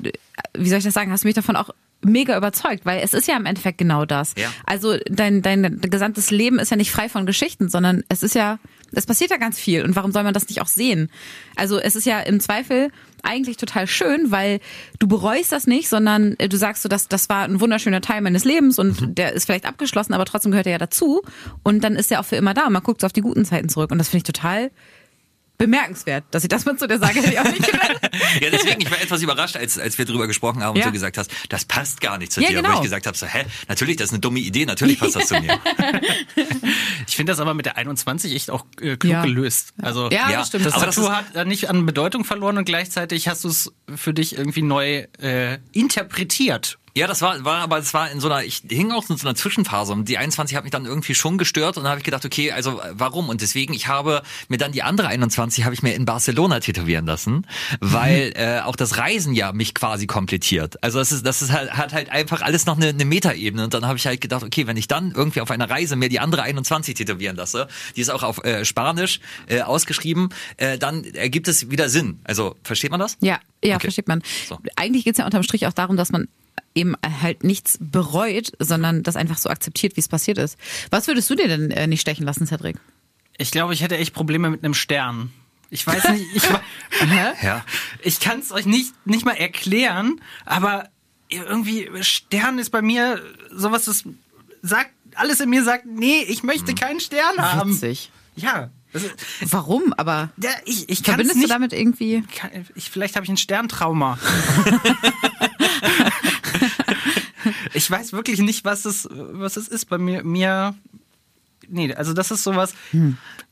[0.55, 1.71] wie soll ich das sagen, hast du mich davon auch
[2.05, 4.35] mega überzeugt, weil es ist ja im Endeffekt genau das.
[4.37, 4.53] Ja.
[4.67, 8.59] Also dein, dein gesamtes Leben ist ja nicht frei von Geschichten, sondern es ist ja,
[8.93, 9.83] es passiert ja ganz viel.
[9.85, 11.11] Und warum soll man das nicht auch sehen?
[11.57, 12.91] Also es ist ja im Zweifel
[13.25, 14.61] eigentlich total schön, weil
[14.99, 18.21] du bereust das nicht, sondern äh, du sagst so, dass das war ein wunderschöner Teil
[18.21, 21.23] meines Lebens und der ist vielleicht abgeschlossen, aber trotzdem gehört er ja dazu.
[21.63, 23.45] Und dann ist er auch für immer da und man guckt so auf die guten
[23.45, 23.91] Zeiten zurück.
[23.91, 24.71] Und das finde ich total
[25.65, 27.91] bemerkenswert, dass ich das mal zu der sage, hätte ich auch nicht gedacht.
[28.41, 30.85] Ja, deswegen, ich war etwas überrascht, als, als wir drüber gesprochen haben Ja.
[30.85, 32.57] und du gesagt hast, das passt gar nicht zu Ja, dir.
[32.57, 32.71] genau.
[32.71, 35.27] Wo ich gesagt habe, so, hä, natürlich, das ist eine dumme Idee, natürlich passt das
[35.29, 35.59] zu mir.
[37.07, 39.23] Ich finde das aber mit der 21 echt auch äh, klug Ja.
[39.25, 39.73] gelöst.
[39.81, 40.67] Also Ja, Ja, das stimmt.
[40.67, 43.73] das Aber das Tattoo ist- hat nicht an Bedeutung verloren und gleichzeitig hast du es
[43.95, 46.79] für dich irgendwie neu äh, interpretiert.
[46.97, 49.27] Ja, das war, war aber es war in so einer, ich hing auch in so
[49.27, 52.05] einer Zwischenphase und die 21 hat mich dann irgendwie schon gestört und dann habe ich
[52.05, 53.29] gedacht, okay, also äh, warum?
[53.29, 57.05] Und deswegen, ich habe mir dann die andere 21 habe ich mir in Barcelona tätowieren
[57.05, 57.49] lassen,
[57.81, 60.81] weil äh, auch das Reisen ja mich quasi komplettiert.
[60.85, 63.75] Also das ist, das ist halt, hat halt einfach alles noch eine, eine Metaebene und
[63.75, 66.21] dann habe ich halt gedacht, okay, wenn ich dann irgendwie auf einer Reise mir die
[66.21, 71.49] andere 21 tätowieren lasse, die ist auch auf äh, Spanisch äh, ausgeschrieben, äh, dann ergibt
[71.49, 72.21] es wieder Sinn.
[72.23, 73.17] Also versteht man das?
[73.21, 73.87] Ja, ja, Okay.
[73.87, 74.23] versteht man.
[74.49, 74.59] So.
[74.77, 76.29] Eigentlich geht's ja unterm Strich auch darum, dass man
[76.75, 80.59] eben halt nichts bereut, sondern das einfach so akzeptiert, wie es passiert ist.
[80.91, 82.77] Was würdest du dir denn äh, nicht stechen lassen, Cedric?
[83.37, 85.33] Ich glaube, ich hätte echt Probleme mit einem Stern.
[85.71, 86.43] Ich weiß nicht, ich,
[87.43, 87.65] Ja.
[88.03, 90.89] ich kann es euch nicht, nicht mal erklären, aber
[91.29, 93.21] irgendwie Stern ist bei mir
[93.51, 94.05] sowas, das
[94.63, 97.73] sagt, alles in mir sagt, nee, ich möchte keinen Stern haben.
[97.73, 98.11] Witzig.
[98.37, 98.71] Ja.
[98.93, 99.11] Ist,
[99.51, 99.93] Warum?
[99.97, 102.23] Aber ja ich, ich kann verbindest nicht, du damit irgendwie?
[102.23, 104.19] kann, ich, vielleicht habe ich ein Sterntrauma.
[107.85, 110.25] ich weiß wirklich nicht, was es, was es ist bei mir.
[110.25, 110.75] mir
[111.69, 112.75] nee, also das ist sowas.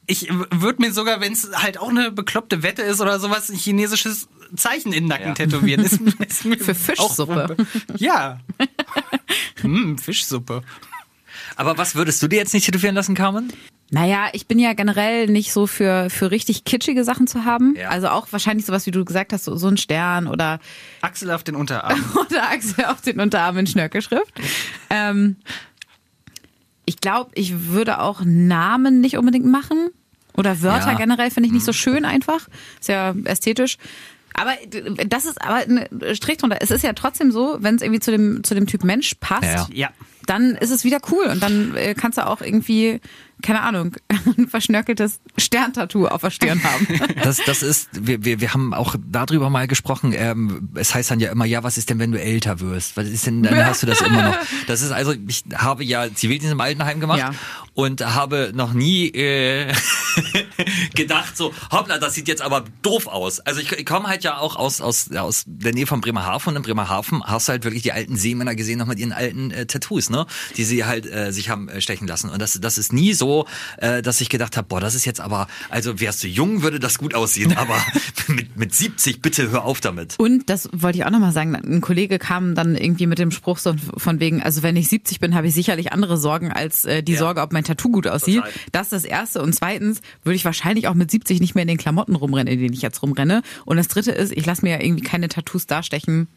[0.07, 3.57] Ich würde mir sogar, wenn es halt auch eine bekloppte Wette ist oder sowas, ein
[3.57, 5.35] chinesisches Zeichen in den Nacken Ja.
[5.35, 5.85] tätowieren.
[5.85, 7.57] Ist, ist mir Für Fischsuppe.
[7.59, 8.41] Auch, ja.
[9.61, 10.63] hm, Fischsuppe.
[11.57, 13.53] Aber was würdest du dir jetzt nicht tätowieren lassen, Carmen?
[13.95, 17.77] Naja, ich bin ja generell nicht so für, für richtig kitschige Sachen zu haben.
[17.77, 17.91] Ja.
[17.91, 20.61] Also auch wahrscheinlich sowas, wie du gesagt hast, so, so ein Stern oder,
[21.03, 22.03] Axel auf den Unterarm.
[22.27, 24.33] oder Axel auf den Unterarm in Schnörkelschrift.
[24.89, 25.37] Ähm,
[26.87, 29.91] ich glaube, ich würde auch Namen nicht unbedingt machen.
[30.35, 30.97] Oder Wörter Ja.
[30.97, 32.49] generell finde ich nicht so schön einfach.
[32.81, 33.77] Ist ja ästhetisch.
[34.33, 34.53] Aber
[35.07, 36.57] das ist aber ein Strich drunter.
[36.61, 39.43] Es ist ja trotzdem so, wenn es irgendwie zu dem, zu dem Typ Mensch passt,
[39.43, 39.69] Ja.
[39.75, 39.89] Ja.
[40.27, 41.25] Dann ist es wieder cool.
[41.27, 43.01] Und dann äh, kannst du auch irgendwie,
[43.43, 43.97] keine Ahnung,
[44.39, 46.87] ein verschnörkeltes Sterntattoo auf der Stirn haben.
[47.23, 50.13] Das, das ist, wir, wir, wir haben auch darüber mal gesprochen.
[50.17, 52.97] Ähm, es heißt dann ja immer, ja, was ist denn, wenn du älter wirst?
[52.97, 54.37] Was ist denn, dann hast du das immer noch.
[54.67, 57.31] Das ist also, ich habe ja Zivildienst im Altenheim gemacht Ja.
[57.75, 59.73] und habe noch nie äh,
[60.95, 63.41] gedacht, so, hoppla, das sieht jetzt aber doof aus.
[63.41, 66.57] Also ich, ich komme halt ja auch aus, aus, aus der Nähe von Bremerhaven und
[66.57, 69.67] in Bremerhaven hast du halt wirklich die alten Seemänner gesehen, noch mit ihren alten äh,
[69.67, 70.27] Tattoos, ne?
[70.57, 72.31] Die sie halt äh, sich haben äh, stechen lassen.
[72.31, 73.47] Und das, das ist nie so,
[73.79, 76.81] äh, dass ich gedacht habe, boah, das ist jetzt aber, also wärst du jung, würde
[76.81, 77.77] das gut aussehen, aber
[78.29, 80.19] mit, mit 70, bitte hör auf damit.
[80.19, 83.59] Und das wollte ich auch nochmal sagen, ein Kollege kam dann irgendwie mit dem Spruch
[83.59, 87.03] so von wegen, also wenn ich 70 bin, habe ich sicherlich andere Sorgen als äh,
[87.03, 87.19] die Ja.
[87.19, 88.37] Sorge, ob mein Tattoo gut aussieht.
[88.37, 88.53] Total.
[88.73, 89.43] Das ist das Erste.
[89.43, 90.52] Und zweitens würde ich wahrscheinlich
[90.89, 93.43] auch mit 70 nicht mehr in den Klamotten rumrennen, in denen ich jetzt rumrenne.
[93.65, 96.29] Und das Dritte ist, ich lasse mir ja irgendwie keine Tattoos darstechen,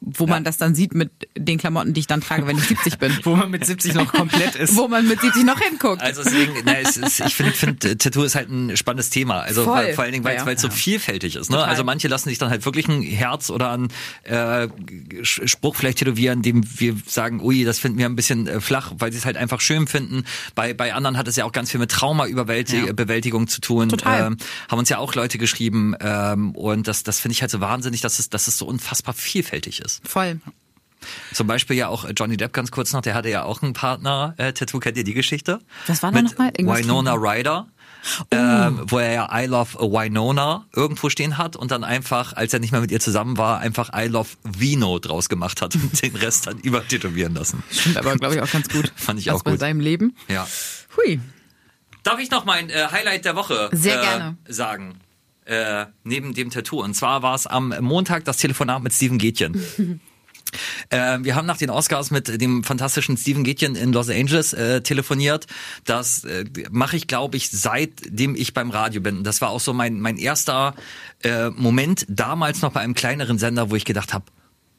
[0.00, 2.98] wo man das dann sieht mit den Klamotten, die ich dann trage, wenn ich 70
[2.98, 3.18] bin.
[3.24, 4.76] Wo man mit 70 noch komplett ist.
[4.76, 6.02] wo man mit 70 noch hinguckt.
[6.02, 9.40] Also deswegen, na, es ist, ich finde, find, äh, Tattoo ist halt ein spannendes Thema.
[9.40, 9.94] Also Voll.
[9.94, 10.68] vor allen Dingen, weil Ja, es ja.
[10.68, 11.50] so vielfältig ist.
[11.50, 11.56] Ne?
[11.56, 11.70] Total.
[11.70, 13.88] Also manche lassen sich dann halt wirklich ein Herz oder einen
[14.24, 14.68] äh,
[15.22, 19.10] Spruch vielleicht tätowieren, dem wir sagen, ui, das finden wir ein bisschen äh, flach, weil
[19.12, 20.24] sie es halt einfach schön finden.
[20.54, 23.88] Bei, bei anderen hat es ja auch ganz viel mit Traumabewältigung zu tun.
[23.88, 24.26] Total.
[24.26, 24.36] Ähm,
[24.68, 28.00] haben uns ja auch Leute geschrieben ähm, und das, das finde ich halt so wahnsinnig,
[28.00, 30.06] dass es, dass es so unfassbar vielfältig ist.
[30.06, 30.40] Voll.
[31.32, 34.34] Zum Beispiel ja auch Johnny Depp ganz kurz noch, der hatte ja auch einen Partner,
[34.38, 35.60] äh, Tattoo, kennt ihr die Geschichte?
[35.86, 36.48] Was war da Mit noch mal?
[36.56, 37.66] Irgendwas Winona Ryder.
[38.30, 42.60] Ähm, wo er ja I love Winona irgendwo stehen hat und dann einfach, als er
[42.60, 46.14] nicht mehr mit ihr zusammen war, einfach I love Vino draus gemacht hat und den
[46.16, 47.62] Rest dann übertätowieren lassen.
[47.70, 48.92] Stimmt aber, glaube ich, auch ganz gut.
[48.94, 49.60] Fand ich Das auch bei gut.
[49.60, 50.14] seinem Leben.
[50.28, 50.46] Ja.
[50.98, 51.18] Hui.
[52.02, 54.36] Darf ich noch mein äh, Highlight der Woche Sehr äh, gerne.
[54.46, 54.96] sagen?
[55.44, 56.82] Äh, neben dem Tattoo.
[56.82, 59.60] Und zwar war es am Montag das Telefonat mit Steven Gätjen.
[60.90, 64.82] Äh, wir haben nach den Oscars mit dem fantastischen Steven Gätjen in Los Angeles äh,
[64.82, 65.46] telefoniert.
[65.84, 69.24] Das äh, mache ich, glaube ich, seitdem ich beim Radio bin.
[69.24, 70.74] Das war auch so mein, mein erster
[71.22, 74.26] äh, Moment, damals noch bei einem kleineren Sender, wo ich gedacht habe,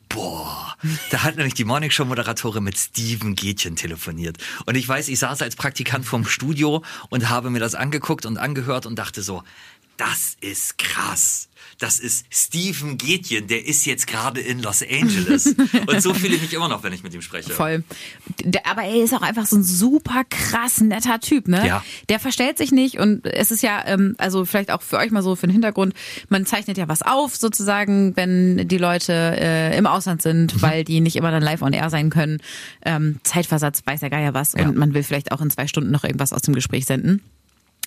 [0.08, 0.78] Boah,
[1.10, 4.38] da hat nämlich die Morningshow-Moderatorin mit Steven Gätjen telefoniert.
[4.66, 8.38] Und ich weiß, ich saß als Praktikant vorm Studio und habe mir das angeguckt und
[8.38, 9.44] angehört und dachte so,
[9.98, 11.50] das ist krass.
[11.80, 15.48] Das ist Steven Gätjen, der ist jetzt gerade in Los Angeles.
[15.88, 17.52] Und so fühle ich mich immer noch, wenn ich mit ihm spreche.
[17.52, 17.84] Voll.
[18.64, 21.68] Aber er ist auch einfach so ein super krass netter Typ, ne?
[21.68, 21.84] Ja.
[22.08, 25.22] Der verstellt sich nicht und es ist ja, ähm, also vielleicht auch für euch mal
[25.22, 25.94] so für den Hintergrund,
[26.30, 31.02] man zeichnet ja was auf sozusagen, wenn die Leute äh, im Ausland sind, weil die
[31.02, 32.40] nicht immer dann live on air sein können.
[32.86, 34.68] Ähm, Zeitversatz weiß Geier was Ja.
[34.68, 37.22] und man will vielleicht auch in zwei Stunden noch irgendwas aus dem Gespräch senden.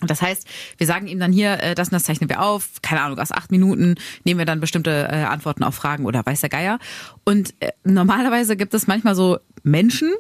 [0.03, 3.01] Das heißt, wir sagen ihm dann hier, äh, das und das zeichnen wir auf, keine
[3.03, 6.51] Ahnung, aus acht Minuten nehmen wir dann bestimmte äh, Antworten auf Fragen oder weiß der
[6.51, 6.79] Geier.
[7.25, 10.13] Und äh, normalerweise gibt es manchmal so Menschen,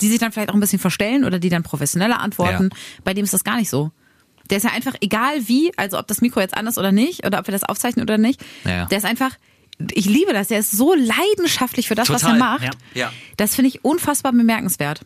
[0.00, 2.70] die sich dann vielleicht auch ein bisschen verstellen oder die dann professioneller antworten.
[2.72, 2.78] Ja.
[3.04, 3.90] Bei dem ist das gar nicht so.
[4.48, 7.26] Der ist ja einfach, egal wie, also ob das Mikro jetzt an ist oder nicht,
[7.26, 8.86] oder ob wir das aufzeichnen oder nicht, Ja.
[8.86, 9.32] der ist einfach,
[9.92, 12.76] ich liebe das, der ist so leidenschaftlich für das, was er Total, macht.
[12.94, 13.12] Ja.
[13.36, 15.02] Das finde ich unfassbar bemerkenswert.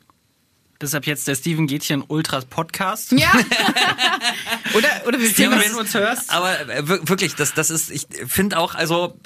[0.83, 3.12] Deshalb jetzt der Steven Gätchen Ultras Podcast.
[3.12, 3.33] Ja.
[4.75, 6.31] oder, oder wir Steven, wenn du uns hörst.
[6.31, 9.18] Aber äh, wir- wirklich, das, das ist, ich finde auch, also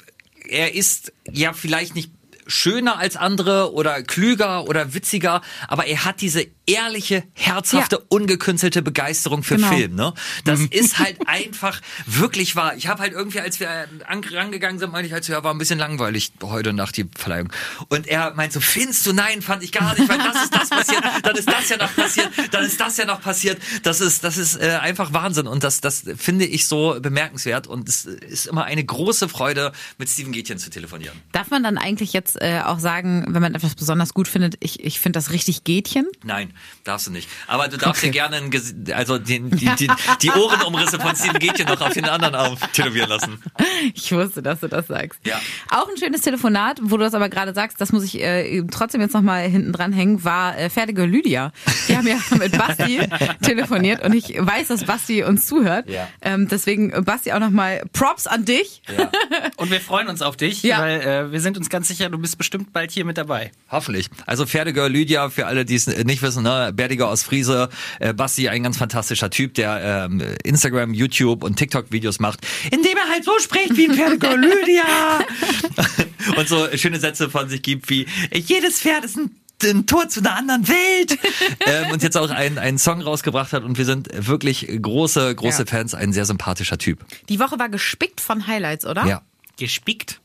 [0.47, 2.11] er ist ja vielleicht nicht
[2.47, 8.01] schöner als andere oder klüger oder witziger, aber er hat diese ehrliche, herzhafte, Ja.
[8.09, 9.69] ungekünstelte Begeisterung für Genau.
[9.69, 9.95] Film.
[9.95, 10.13] Ne?
[10.43, 12.75] Das ist halt einfach wirklich wahr.
[12.75, 13.69] Ich habe halt irgendwie, als wir
[14.07, 17.05] an- rangegangen sind, meinte ich halt so, ja, war ein bisschen langweilig heute nach die
[17.17, 17.53] Verleihung.
[17.87, 19.13] Und er meint so, findest du?
[19.13, 21.95] Nein, fand ich gar nicht, weil das ist das passiert, dann ist das ja noch
[21.95, 23.61] passiert, dann ist das ja noch passiert.
[23.83, 27.87] Das ist, das ist äh, einfach Wahnsinn und das, das finde ich so bemerkenswert und
[27.87, 31.17] es ist immer eine große Freude, mit Steven Gätchen zu telefonieren.
[31.31, 34.83] Darf man dann eigentlich jetzt äh, auch sagen, wenn man etwas besonders gut findet, ich,
[34.83, 36.07] ich finde das richtig Gätchen?
[36.23, 37.29] Nein, darfst du nicht.
[37.47, 38.07] Aber du darfst Okay.
[38.11, 39.89] dir gerne ein also den, die, die,
[40.21, 43.41] die Ohrenumrisse von Steven Gätchen noch auf den anderen Arm tätowieren lassen.
[43.93, 45.19] Ich wusste, dass du das sagst.
[45.25, 45.39] Ja.
[45.69, 49.01] Auch ein schönes Telefonat, wo du das aber gerade sagst, das muss ich äh, trotzdem
[49.01, 51.51] jetzt nochmal hinten dran hängen, war äh, fertige Lydia.
[51.85, 52.99] Wir haben ja mit Basti
[53.43, 55.89] telefoniert und ich weiß, dass Basti uns zuhört.
[55.89, 56.07] Ja.
[56.21, 58.81] Ähm, deswegen, Basti, auch nochmal Props an dich.
[58.97, 59.11] Ja.
[59.57, 60.79] Und wir freuen uns auf dich, Ja.
[60.79, 63.51] weil äh, wir sind uns ganz sicher, du bist bestimmt bald hier mit dabei.
[63.69, 64.09] Hoffentlich.
[64.25, 68.49] Also Pferdegirl Lydia, für alle, die es nicht wissen, ne, Berdiger aus Friese, äh, Basti,
[68.49, 73.31] ein ganz fantastischer Typ, der ähm, Instagram, YouTube und TikTok-Videos macht, indem er halt so
[73.39, 75.19] spricht wie ein Pferdegirl Lydia.
[76.37, 79.31] und so schöne Sätze von sich gibt wie, jedes Pferd ist ein
[79.63, 81.17] ein Tor zu einer anderen Welt
[81.65, 85.63] ähm, und jetzt auch einen, einen Song rausgebracht hat und wir sind wirklich große, große
[85.63, 85.65] Ja.
[85.65, 87.03] Fans, ein sehr sympathischer Typ.
[87.29, 89.05] Die Woche war gespickt von Highlights, oder?
[89.05, 89.21] Ja.
[89.57, 90.21] Gespickt?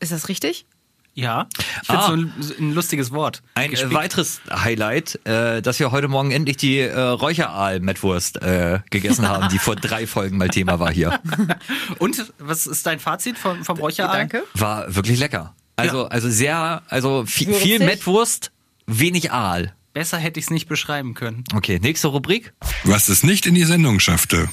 [0.00, 0.66] Ist das richtig?
[1.14, 1.46] Ja.
[1.82, 2.06] Ich Ah.
[2.08, 3.42] so ein, ein lustiges Wort.
[3.54, 3.94] Ein äh, Gespickt.
[3.94, 9.58] weiteres Highlight, äh, dass wir heute Morgen endlich die äh, Räucheraal-Mettwurst äh, gegessen haben, die
[9.58, 11.20] vor drei Folgen mal Thema war hier.
[11.98, 14.18] Und was ist dein Fazit vom, vom Räucheraal?
[14.18, 14.44] Danke.
[14.54, 15.54] War wirklich lecker.
[15.76, 16.08] Also, Ja.
[16.08, 17.62] also sehr, also viel, Würzig.
[17.62, 18.50] viel Mettwurst,
[18.86, 19.74] wenig Aal.
[19.92, 21.44] Besser hätte ich es nicht beschreiben können.
[21.54, 22.52] Okay, nächste Rubrik.
[22.82, 24.48] Was es nicht in die Sendung schaffte.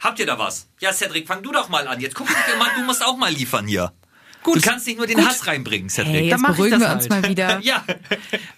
[0.00, 0.66] Habt ihr da was?
[0.80, 2.00] Ja, Cedric, fang du doch mal an.
[2.00, 3.92] Jetzt guck mal, du musst auch mal liefern hier.
[4.42, 4.56] Gut.
[4.56, 6.14] Du kannst nicht nur den Hass reinbringen, Cedric.
[6.14, 7.22] Hey, dann jetzt beruhigen das wir uns halt.
[7.22, 7.60] mal wieder.
[7.62, 7.84] Ja.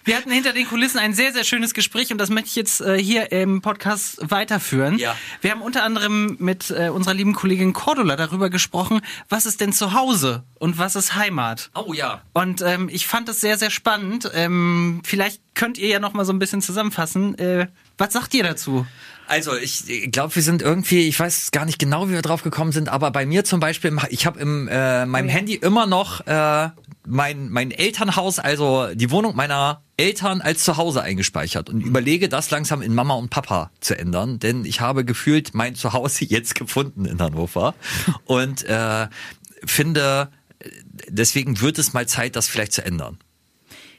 [0.03, 2.81] Wir hatten hinter den Kulissen ein sehr, sehr schönes Gespräch und das möchte ich jetzt
[2.81, 4.97] äh, hier im Podcast weiterführen.
[4.97, 5.15] Ja.
[5.41, 9.73] Wir haben unter anderem mit äh, unserer lieben Kollegin Cordula darüber gesprochen, was ist denn
[9.73, 11.69] zu Hause und was ist Heimat.
[11.75, 12.21] Oh ja.
[12.33, 14.29] Und ähm, ich fand es sehr, sehr spannend.
[14.33, 17.37] Ähm, vielleicht könnt ihr ja noch mal so ein bisschen zusammenfassen.
[17.37, 17.67] Äh,
[17.97, 18.85] was sagt ihr dazu?
[19.27, 22.71] Also ich glaube, wir sind irgendwie, ich weiß gar nicht genau, wie wir drauf gekommen
[22.71, 26.69] sind, aber bei mir zum Beispiel, ich habe im äh, meinem Handy immer noch äh,
[27.07, 32.81] mein mein Elternhaus, also die Wohnung meiner Eltern als Zuhause eingespeichert und überlege das langsam
[32.81, 37.19] in Mama und Papa zu ändern, denn ich habe gefühlt mein Zuhause jetzt gefunden in
[37.19, 37.73] Hannover
[38.25, 39.07] und äh,
[39.65, 40.29] finde,
[41.07, 43.17] deswegen wird es mal Zeit, das vielleicht zu ändern.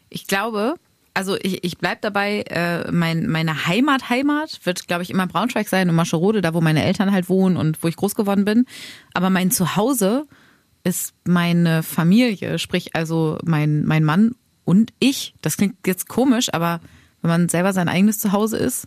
[0.09, 0.77] Ich glaube,
[1.17, 5.67] also ich, ich bleib dabei, äh, mein, meine Heimat, Heimat wird, glaube ich, immer Braunschweig
[5.67, 8.67] sein und Mascherode, da wo meine Eltern halt wohnen und wo ich groß geworden bin.
[9.15, 10.27] Aber mein Zuhause
[10.85, 14.35] ist meine Familie, sprich also mein, mein Mann
[14.67, 15.35] und ich.
[15.41, 16.81] Das klingt jetzt komisch, aber
[17.23, 18.87] wenn man selber sein eigenes Zuhause ist,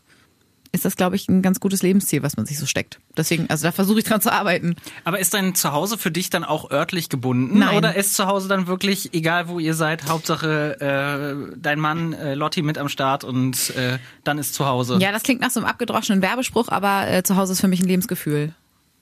[0.72, 3.00] ist das, glaube ich, ein ganz gutes Lebensziel, was man sich so steckt.
[3.18, 4.76] Deswegen, also da versuche ich dran zu arbeiten.
[5.04, 7.60] Aber ist dein Zuhause für dich dann auch örtlich gebunden?
[7.60, 7.78] Nein.
[7.78, 12.62] Oder ist Zuhause dann wirklich, egal wo ihr seid, Hauptsache äh, dein Mann äh, Lotti
[12.62, 14.98] mit am Start und äh, dann ist Zuhause?
[15.00, 17.80] Ja, das klingt nach so einem abgedroschenen Werbespruch, aber äh, zu Hause ist für mich
[17.82, 18.54] ein Lebensgefühl.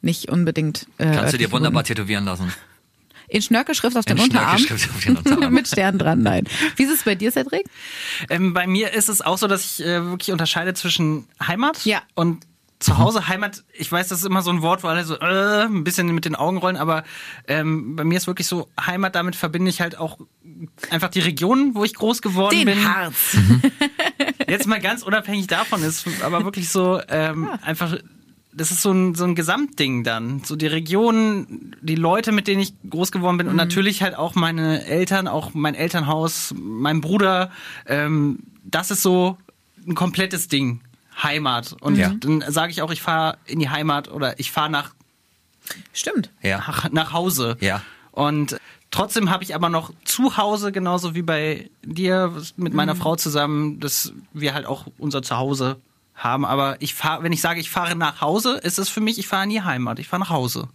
[0.02, 0.88] Nicht unbedingt.
[1.00, 1.88] Äh, Kannst du dir wunderbar gebunden.
[1.88, 2.54] tätowieren lassen.
[3.30, 4.58] In Schnörkelschrift auf den In Unterarm.
[4.58, 5.54] Schnörkelschrift auf den Unterarm.
[5.54, 6.46] Mit Stern dran, nein.
[6.78, 7.66] Wie ist es bei dir, Cedric?
[8.30, 12.02] Ähm, bei mir ist es auch so, dass ich äh, wirklich unterscheide zwischen Heimat Ja.
[12.16, 12.46] und
[12.80, 13.28] Zuhause.
[13.28, 16.14] Heimat, ich weiß, das ist immer so ein Wort, wo alle so äh, ein bisschen
[16.14, 17.04] mit den Augen rollen, aber
[17.48, 20.20] ähm, bei mir ist wirklich so, Heimat, damit verbinde ich halt auch
[20.92, 22.88] einfach die Region, wo ich groß geworden bin.
[22.88, 23.36] Harz.
[24.48, 27.98] Jetzt mal ganz unabhängig davon ist, aber wirklich so ähm, einfach,
[28.58, 30.42] das ist so ein, so ein Gesamtding dann.
[30.44, 34.36] So die Region, die Leute, mit denen ich groß geworden bin und natürlich halt auch
[34.36, 37.52] meine Eltern, auch mein Elternhaus, mein Bruder.
[37.86, 39.38] Ähm, das ist so
[39.88, 40.82] ein komplettes Ding.
[41.24, 41.76] Heimat.
[41.82, 42.14] Und Ja.
[42.20, 44.92] dann sage ich auch, ich fahre in die Heimat oder ich fahre nach,
[45.94, 46.30] Stimmt.
[46.42, 46.58] Ja.
[46.60, 47.58] nach, nach Hause.
[47.60, 47.82] Ja.
[48.12, 48.58] Und
[48.92, 53.80] trotzdem habe ich aber noch zu Hause, genauso wie bei dir, mit meiner Frau zusammen,
[53.80, 55.78] dass wir halt auch unser Zuhause
[56.18, 59.20] haben, aber ich fahre, wenn ich sage, ich fahre nach Hause, ist es für mich,
[59.20, 60.68] ich fahre in die Heimat, ich fahre nach Hause.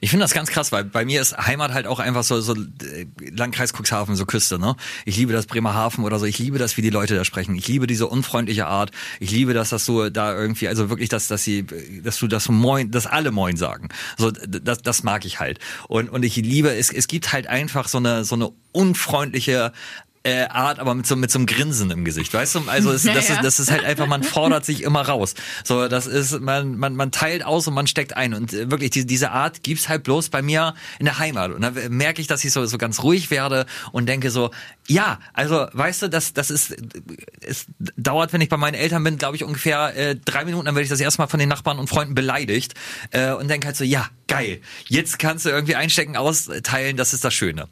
[0.00, 2.54] Ich finde das ganz krass, weil bei mir ist Heimat halt auch einfach so, so
[2.54, 4.76] äh, Landkreis Cuxhaven, so Küste, ne?
[5.06, 7.54] Ich liebe das Bremerhaven oder so, ich liebe das, wie die Leute da sprechen.
[7.54, 8.90] Ich liebe diese unfreundliche Art.
[9.20, 11.64] Ich liebe das, dass du da irgendwie, also wirklich, dass, dass sie,
[12.02, 13.88] dass du das Moin, dass alle Moin sagen.
[14.18, 15.58] So, das, das mag ich halt.
[15.88, 19.72] Und, und ich liebe, es, es gibt halt einfach so eine, so eine unfreundliche
[20.24, 22.62] äh, Art, aber mit so mit so einem Grinsen im Gesicht, weißt du?
[22.66, 25.34] Also es, das, Ja, ist, das ist halt einfach, man fordert sich immer raus.
[25.64, 28.32] So, das ist, man, man, man teilt aus und man steckt ein.
[28.32, 31.52] Und äh, wirklich, die, diese Art gibt's halt bloß bei mir in der Heimat.
[31.52, 34.50] Und dann merke ich, dass ich so, so ganz ruhig werde und denke so,
[34.88, 36.74] ja, also weißt du, das, das ist,
[37.40, 40.74] es dauert, wenn ich bei meinen Eltern bin, glaube ich, ungefähr äh, drei Minuten, dann
[40.74, 42.72] werde ich das erstmal von den Nachbarn und Freunden beleidigt
[43.10, 47.24] äh, und denke halt so, ja, geil, jetzt kannst du irgendwie einstecken, austeilen, das ist
[47.24, 47.68] das Schöne.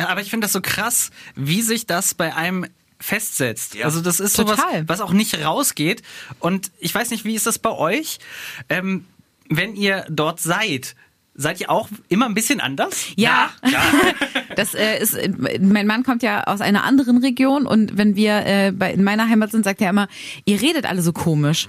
[0.00, 2.66] Ja, aber ich finde das so krass, wie sich das bei einem
[2.98, 3.74] festsetzt.
[3.74, 3.84] Ja.
[3.84, 4.56] Also das ist Total.
[4.56, 6.02] sowas, was auch nicht rausgeht.
[6.38, 8.18] Und ich weiß nicht, wie ist das bei euch?
[8.70, 9.04] Ähm,
[9.50, 10.96] wenn ihr dort seid,
[11.34, 13.08] seid ihr auch immer ein bisschen anders?
[13.16, 13.50] Ja,
[14.56, 15.28] das äh, ist, äh,
[15.60, 19.28] mein Mann kommt ja aus einer anderen Region und wenn wir äh, bei, in meiner
[19.28, 20.08] Heimat sind, sagt er immer,
[20.46, 21.68] ihr redet alle so komisch.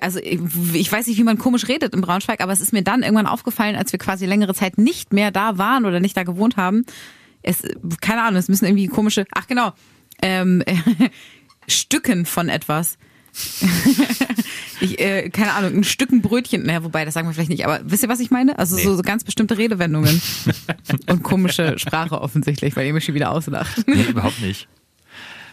[0.00, 0.40] Also ich
[0.74, 3.26] ich weiß nicht, wie man komisch redet in Braunschweig, aber es ist mir dann irgendwann
[3.26, 6.84] aufgefallen, als wir quasi längere Zeit nicht mehr da waren oder nicht da gewohnt haben.
[7.42, 7.62] Es,
[8.00, 9.72] keine Ahnung, es müssen irgendwie komische, ach genau,
[10.22, 10.62] ähm,
[11.68, 12.96] Stücken von etwas.
[14.80, 17.80] ich, äh, keine Ahnung, ein Stücken Brötchen, naja, wobei, das sagen wir vielleicht nicht, aber
[17.84, 18.58] wisst ihr, was ich meine?
[18.58, 20.20] Also so, so ganz bestimmte Redewendungen
[21.08, 23.88] und komische Sprache offensichtlich, weil ihr mich schon wieder auslacht.
[23.88, 24.68] Nee, überhaupt nicht.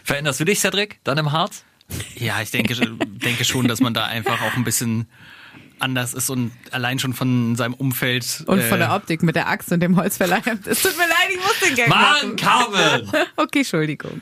[0.04, 1.64] Veränderst du dich, Cedric, dann im Harz?
[2.16, 5.06] Ja, ich denke, denke schon, dass man da einfach auch ein bisschen
[5.78, 8.44] anders ist und allein schon von seinem Umfeld.
[8.46, 10.42] Und von äh, der Optik mit der Axt und dem Holzverleih.
[10.66, 12.36] Es tut mir leid, ich muss den Gag Mann.
[12.36, 13.10] Carmen!
[13.36, 14.20] Okay, Entschuldigung.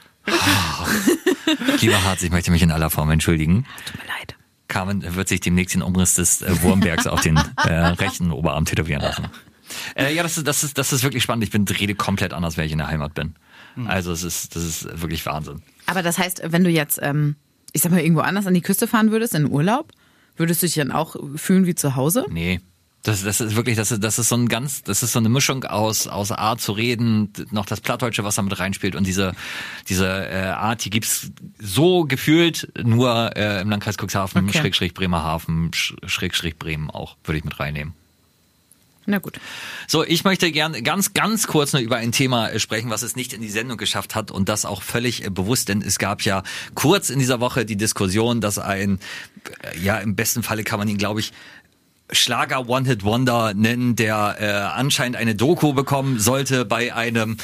[1.81, 3.67] Lieber Harz, ich möchte mich in aller Form entschuldigen.
[3.87, 4.37] Tut mir leid.
[4.69, 9.03] Carmen wird sich demnächst den Umriss des äh, Wurmbergs auf den äh, rechten Oberarm tätowieren
[9.03, 9.27] lassen.
[9.97, 11.45] Äh, ja, das ist, das, ist, das ist wirklich spannend.
[11.45, 13.35] Ich bin rede komplett anders, wenn ich in der Heimat bin.
[13.87, 15.63] Also es ist, das ist wirklich Wahnsinn.
[15.87, 17.37] Aber das heißt, wenn du jetzt, ähm,
[17.73, 19.93] ich sag mal, irgendwo anders an die Küste fahren würdest, in Urlaub,
[20.37, 22.27] würdest du dich dann auch fühlen wie zu Hause?
[22.31, 22.61] Nee.
[23.05, 25.29] Das, das ist wirklich, das ist, das ist so ein ganz, das ist so eine
[25.29, 29.35] Mischung aus, aus Art zu reden, noch das Plattdeutsche, was da mit reinspielt und diese,
[29.89, 34.59] diese äh, Art, die gibt's so gefühlt nur äh, im Landkreis Cuxhaven, Okay.
[34.59, 37.95] Schrägstrich Bremerhaven, Sch- Schrägstrich Bremen auch, würde ich mit reinnehmen.
[39.11, 39.41] Na gut.
[39.87, 43.17] So, ich möchte gern ganz, ganz kurz nur über ein Thema äh, sprechen, was es
[43.17, 46.21] nicht in die Sendung geschafft hat und das auch völlig äh, bewusst, denn es gab
[46.23, 46.43] ja
[46.75, 49.01] kurz in dieser Woche die Diskussion, dass ein,
[49.63, 51.33] äh, ja, im besten Falle kann man ihn, glaube ich,
[52.11, 54.47] Schlager One Hit Wonder nennen, der äh,
[54.79, 57.37] anscheinend eine Doku bekommen sollte bei einem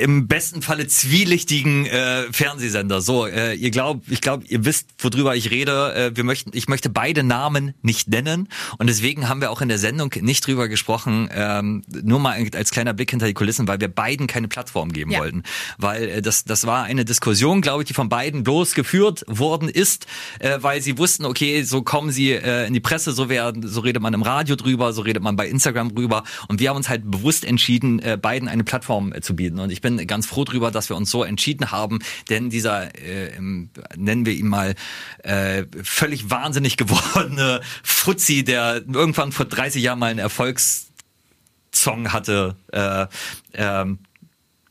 [0.00, 3.00] im besten Falle zwielichtigen äh, Fernsehsender.
[3.00, 5.94] So, äh, ihr glaubt, ich glaube, ihr wisst, worüber ich rede.
[5.94, 9.68] Äh, wir möchten, ich möchte beide Namen nicht nennen und deswegen haben wir auch in
[9.68, 11.28] der Sendung nicht drüber gesprochen.
[11.32, 15.10] Ähm, nur mal als kleiner Blick hinter die Kulissen, weil wir beiden keine Plattform geben
[15.10, 15.18] Ja.
[15.20, 15.42] wollten,
[15.76, 19.68] weil äh, das das war eine Diskussion, glaube ich, die von beiden bloß geführt worden
[19.68, 20.06] ist,
[20.38, 23.28] äh, weil sie wussten, okay, so kommen sie äh, in die Presse, so
[23.62, 26.76] so redet man im Radio drüber, so redet man bei Instagram drüber und wir haben
[26.76, 30.26] uns halt bewusst entschieden, äh, beiden eine Plattform äh, zu bieten und ich bin ganz
[30.26, 33.32] froh drüber, dass wir uns so entschieden haben, denn dieser äh,
[33.96, 34.74] nennen wir ihn mal
[35.22, 40.88] äh, völlig wahnsinnig gewordene Fuzzi, der irgendwann vor 30 Jahren mal einen Erfolgs
[41.72, 42.56] Song hatte.
[42.72, 43.06] Äh,
[43.54, 43.98] ähm,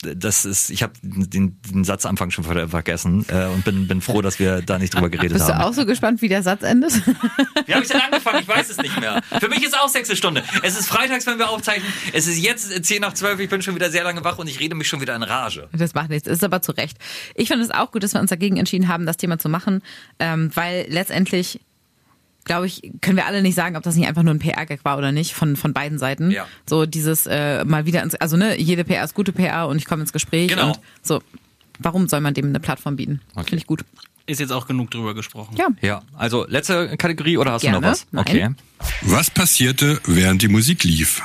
[0.02, 4.22] das ist, ich habe den, den Satzanfang schon ver- vergessen äh, und bin, bin froh,
[4.22, 5.64] dass wir da nicht drüber geredet Bist du haben.
[5.64, 6.94] auch so gespannt, wie der Satz endet?
[7.66, 8.40] Wie habe ich denn angefangen?
[8.42, 9.22] Ich weiß es nicht mehr.
[9.40, 10.44] Für mich ist auch sechste Stunde.
[10.62, 11.92] Es ist freitags, wenn wir aufzeichnen.
[12.14, 13.40] Es ist jetzt 10 nach 12.
[13.40, 15.68] Ich bin schon wieder sehr lange wach und ich rede mich schon wieder in Rage.
[15.74, 16.98] Das macht nichts, ist aber zu Recht.
[17.34, 19.82] Ich finde es auch gut, dass wir uns dagegen entschieden haben, das Thema zu machen,
[20.20, 21.60] ähm, weil letztendlich,
[22.48, 24.98] glaube ich, können wir alle nicht sagen, ob das nicht einfach nur ein PR-Gag war
[24.98, 26.32] oder nicht, von, von beiden Seiten.
[26.32, 26.48] Ja.
[26.66, 29.86] So dieses äh, mal wieder ins, also ne, jede PR ist gute PR und ich
[29.86, 30.70] komme ins Gespräch Genau.
[30.70, 31.22] und so.
[31.80, 33.22] Warum soll man dem eine Plattform bieten?
[33.36, 33.50] Okay.
[33.50, 33.86] Finde ich gut.
[34.26, 35.56] Ist jetzt auch genug drüber gesprochen.
[35.58, 35.68] Ja.
[35.82, 37.78] Ja, also letzte Kategorie oder hast Gerne.
[37.78, 38.08] du noch was?
[38.12, 38.26] Nein.
[38.28, 38.50] Okay.
[39.04, 41.22] Was passierte, während die Musik lief?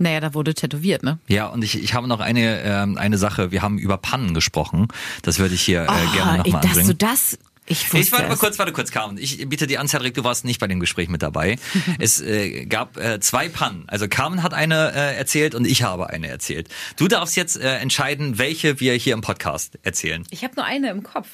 [0.00, 1.18] Naja, da wurde tätowiert, ne?
[1.26, 3.50] Ja, und ich, ich habe noch eine, ähm, eine Sache.
[3.50, 4.86] Wir haben über Pannen gesprochen.
[5.22, 6.98] Das würde ich hier äh, gerne Ah, ey, nochmal dass du anbringen.
[6.98, 7.38] das.
[7.68, 8.40] Ich wusste Ich warte mal es.
[8.40, 9.18] kurz, warte kurz, Carmen.
[9.18, 11.56] Ich biete dir an, Cedric, du warst nicht bei dem Gespräch mit dabei.
[11.98, 13.84] es äh, gab äh, zwei Pannen.
[13.88, 16.68] Also Carmen hat eine äh, erzählt und ich habe eine erzählt.
[16.96, 20.24] Du darfst jetzt äh, entscheiden, welche wir hier im Podcast erzählen.
[20.30, 21.28] Ich habe nur eine im Kopf.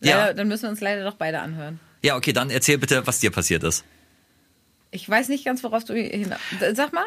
[0.00, 0.18] Ja.
[0.18, 1.80] Leider, dann müssen wir uns leider doch beide anhören.
[2.02, 3.84] Ja, okay, dann erzähl bitte, was dir passiert ist.
[4.90, 6.34] Ich weiß nicht ganz, worauf du hin.
[6.74, 7.06] Sag mal.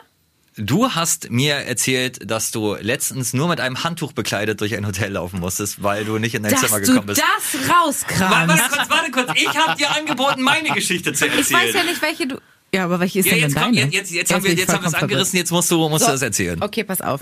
[0.55, 5.11] Du hast mir erzählt, dass du letztens nur mit einem Handtuch bekleidet durch ein Hotel
[5.13, 7.21] laufen musstest, weil du nicht in dein Dass Zimmer du gekommen bist.
[7.21, 8.47] das Warte, rauskramst.
[8.49, 9.31] warte kurz, warte kurz.
[9.35, 11.41] Ich habe dir angeboten, meine Geschichte zu erzählen.
[11.41, 12.37] Ich weiß ja nicht, welche du.
[12.73, 13.85] Ja, aber welche ist Ja, denn jetzt, denn komm, deine?
[13.85, 16.07] jetzt, jetzt, jetzt, haben wir, jetzt haben wir es angerissen, jetzt musst du, musst So.
[16.07, 16.61] du das erzählen.
[16.61, 17.21] Okay, pass auf.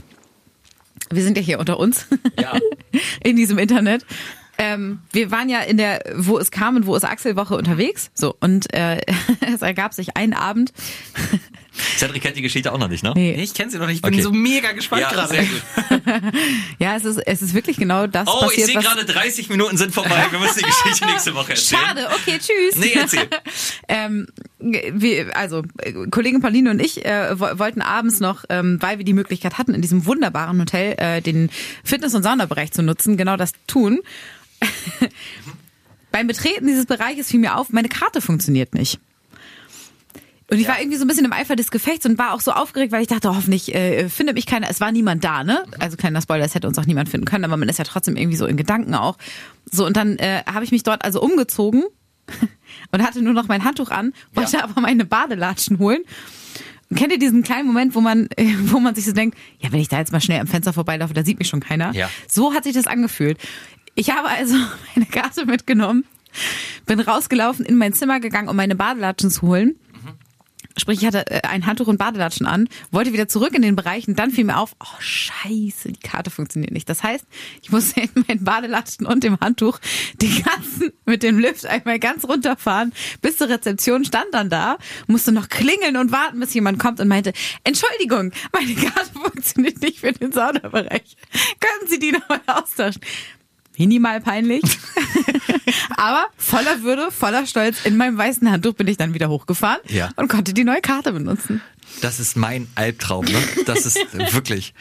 [1.09, 2.07] Wir sind ja hier unter uns.
[2.39, 2.53] Ja.
[3.23, 4.05] in diesem Internet.
[4.57, 8.11] Ähm, wir waren ja in der Wo es kam und Wo es Axel Woche unterwegs.
[8.13, 9.01] So, und äh,
[9.53, 10.71] es ergab sich einen Abend.
[11.97, 13.13] Cedric kennt die Geschichte auch noch nicht, ne?
[13.15, 13.33] Nee.
[13.41, 13.97] Ich kenne sie noch nicht.
[13.97, 14.21] Ich bin Okay.
[14.23, 15.29] so mega gespannt Ja, gerade.
[15.29, 15.61] sehr gut.
[16.79, 18.67] Ja, es ist, es ist wirklich genau das Oh, ich passiert.
[18.67, 20.25] sehe was- gerade 30 Minuten sind vorbei.
[20.31, 21.81] Wir müssen die Geschichte nächste Woche erzählen.
[21.81, 22.75] Schade, okay, tschüss.
[22.77, 23.27] Nee, erzähl.
[23.87, 24.27] ähm,
[24.59, 25.63] wir, also
[26.09, 29.73] Kollegin Pauline und ich äh, wo- wollten abends noch, ähm, weil wir die Möglichkeit hatten,
[29.73, 31.49] in diesem wunderbaren Hotel äh, den
[31.83, 33.99] Fitness- und Saunabereich zu nutzen, genau das tun.
[36.11, 38.99] Beim Betreten dieses Bereiches fiel mir auf, meine Karte funktioniert nicht.
[40.51, 42.51] Und ich war irgendwie so ein bisschen im Eifer des Gefechts und war auch so
[42.51, 44.69] aufgeregt, weil ich dachte, hoffentlich äh, findet mich keiner.
[44.69, 45.63] Es war niemand da, ne?
[45.79, 48.17] Also kleiner Spoiler, es hätte uns auch niemand finden können, aber man ist ja trotzdem
[48.17, 49.17] irgendwie so in Gedanken auch.
[49.71, 51.83] So, und dann äh, habe ich mich dort also umgezogen
[52.91, 54.63] und hatte nur noch mein Handtuch an, wollte Ja.
[54.65, 56.01] aber meine Badelatschen holen.
[56.89, 59.71] Und kennt ihr diesen kleinen Moment, wo man, äh, wo man sich so denkt, ja,
[59.71, 61.93] wenn ich da jetzt mal schnell am Fenster vorbeilaufe, da sieht mich schon keiner.
[61.95, 62.09] Ja.
[62.27, 63.37] So hat sich das angefühlt.
[63.95, 64.55] Ich habe also
[64.95, 66.03] meine Karte mitgenommen,
[66.87, 69.75] bin rausgelaufen, in mein Zimmer gegangen, um meine Badelatschen zu holen.
[70.77, 74.07] Sprich, ich hatte äh, ein Handtuch und Badelatschen an, wollte wieder zurück in den Bereich
[74.07, 76.87] und dann fiel mir auf, oh scheiße, die Karte funktioniert nicht.
[76.87, 77.25] Das heißt,
[77.61, 79.79] ich musste in meinen Badelatschen und dem Handtuch
[80.21, 85.31] die ganzen mit dem Lift einmal ganz runterfahren bis zur Rezeption, stand dann da, musste
[85.31, 90.13] noch klingeln und warten, bis jemand kommt und meinte, Entschuldigung, meine Karte funktioniert nicht für
[90.13, 91.17] den Saunabereich.
[91.59, 93.01] Können Sie die nochmal austauschen?
[93.81, 94.61] Minimal peinlich.
[95.97, 100.09] Aber voller Würde, voller Stolz in meinem weißen Handtuch bin ich dann wieder hochgefahren Ja.
[100.17, 101.61] und konnte die neue Karte benutzen.
[102.01, 103.37] Das ist mein Albtraum, ne?
[103.65, 103.97] Das ist
[104.33, 104.73] wirklich.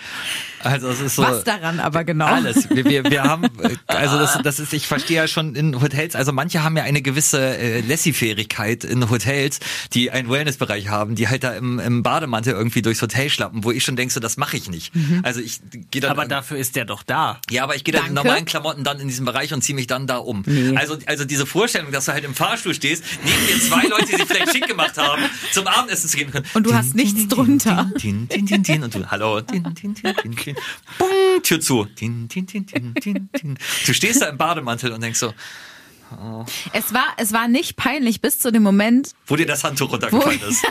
[0.62, 1.22] Also es ist so.
[1.22, 2.26] Was daran aber genau?
[2.26, 2.68] Alles.
[2.70, 3.48] Wir, wir, wir haben,
[3.86, 7.00] also das, das ist, ich verstehe ja schon in Hotels, also manche haben ja eine
[7.02, 9.60] gewisse äh, Lässifähigkeit in Hotels,
[9.94, 13.70] die einen Wellnessbereich haben, die halt da im, im Bademantel irgendwie durchs Hotel schlappen, wo
[13.70, 14.92] ich schon denke, so, das mache ich nicht.
[15.22, 17.40] Also ich gehe dann Aber dafür ist der doch da.
[17.50, 19.86] ja, aber ich gehe dann in normalen Klamotten dann in diesen Bereich und ziehe mich
[19.86, 20.44] dann da um.
[20.76, 24.16] Also, also diese Vorstellung, dass du halt im Fahrstuhl stehst, neben dir zwei Leute, die
[24.16, 26.46] sich vielleicht schick gemacht haben, zum Abendessen zu gehen können.
[26.54, 27.90] Und du hast nichts drunter.
[28.02, 30.56] Din, din, din, din, und du, hallo, din, din, din, din, din.
[30.98, 31.86] Bung, Tür zu.
[31.98, 33.58] Din, din, din, din, din, din.
[33.86, 35.32] Du stehst da im Bademantel und denkst so,
[36.72, 40.40] Es war, es war nicht peinlich bis zu dem Moment, wo dir das Handtuch runtergefallen
[40.48, 40.66] ist.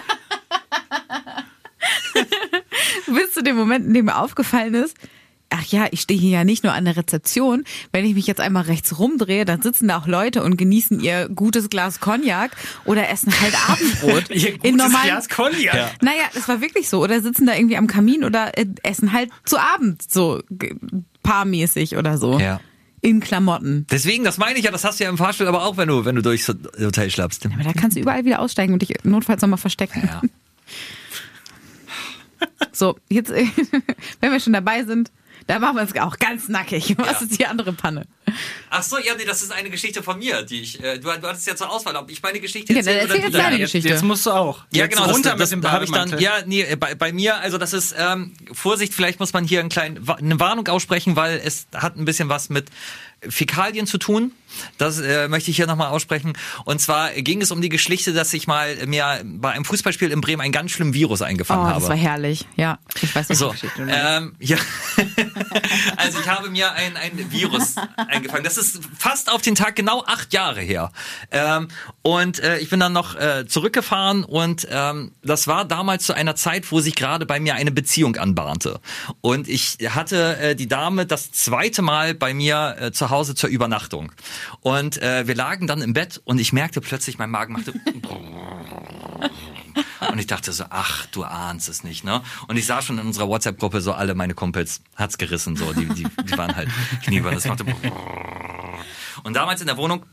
[3.05, 4.97] bis zu dem Moment, in dem mir aufgefallen ist,
[5.49, 7.63] ach ja, ich stehe hier ja nicht nur an der Rezeption.
[7.91, 11.29] Wenn ich mich jetzt einmal rechts rumdrehe, dann sitzen da auch Leute und genießen ihr
[11.29, 12.51] gutes Glas Cognac
[12.85, 14.29] oder essen halt Abendbrot.
[14.29, 15.73] Ihr in gutes normalen, Glas Cognac.
[15.73, 15.91] Ja.
[16.01, 17.03] Naja, das war wirklich so.
[17.03, 20.41] Oder sitzen da irgendwie am Kamin oder äh, essen halt zu Abend, so
[21.23, 22.39] paarmäßig oder so.
[22.39, 22.59] Ja.
[23.01, 23.87] In Klamotten.
[23.89, 26.03] Deswegen, das meine ich ja, das hast du ja im Fahrstuhl, aber auch wenn du,
[26.03, 27.45] wenn du durchs Hotel schlappst.
[27.45, 30.03] Aber da kannst du überall wieder aussteigen und dich notfalls nochmal verstecken.
[30.05, 30.21] Ja.
[32.71, 33.31] So, jetzt,
[34.21, 35.11] wenn wir schon dabei sind,
[35.49, 36.95] da machen wir uns auch ganz nackig.
[36.99, 37.19] Was Ja.
[37.27, 38.05] ist die andere Panne?
[38.69, 41.27] Ach so, ja, nee, das ist eine Geschichte von mir, die ich, äh, du, du
[41.27, 43.71] hattest ja zur Auswahl, ob ich meine Geschichte Ja, erzähle erzähl oder jetzt deine jetzt,
[43.71, 43.89] Geschichte.
[43.89, 44.59] jetzt musst du auch.
[44.71, 46.75] Ja, jetzt genau, das, runter das, mit dem da habe ich dann, ja, nee, äh,
[46.75, 50.39] bei, bei mir, also das ist, ähm, Vorsicht, vielleicht muss man hier einen kleinen, eine
[50.39, 52.67] Warnung aussprechen, weil es hat ein bisschen was mit
[53.27, 54.31] Fäkalien zu tun.
[54.79, 56.33] Das äh, möchte ich hier nochmal aussprechen.
[56.65, 60.21] Und zwar ging es um die Geschichte, dass ich mal mir bei einem Fußballspiel in
[60.21, 61.79] Bremen einen ganz schlimmen Virus Oh, eingefangen habe.
[61.79, 62.47] das war herrlich.
[62.55, 63.87] Ja, ich weiß nicht, So, Geschichte.
[63.89, 64.57] ähm, ja.
[65.97, 68.43] also ich habe mir ein, ein Virus eingefangen.
[68.43, 70.91] Das ist fast auf den Tag genau acht Jahre her.
[71.31, 71.67] Ähm,
[72.01, 76.35] und äh, ich bin dann noch äh, zurückgefahren und ähm, das war damals zu einer
[76.35, 78.79] Zeit, wo sich gerade bei mir eine Beziehung anbahnte.
[79.21, 83.49] Und ich hatte äh, die Dame das zweite Mal bei mir äh, zu Hause zur
[83.49, 84.11] Übernachtung.
[84.61, 87.73] Und äh, wir lagen dann im Bett und ich merkte plötzlich, mein Magen machte
[90.11, 92.21] und ich dachte so, ach, du ahnst es nicht, ne?
[92.47, 95.87] Und ich sah schon in unserer WhatsApp-Gruppe so alle meine Kumpels, hat's gerissen, so, die,
[95.87, 96.69] die, die waren halt
[97.03, 97.65] Knieber, das machte.
[99.23, 100.05] Und damals in der Wohnung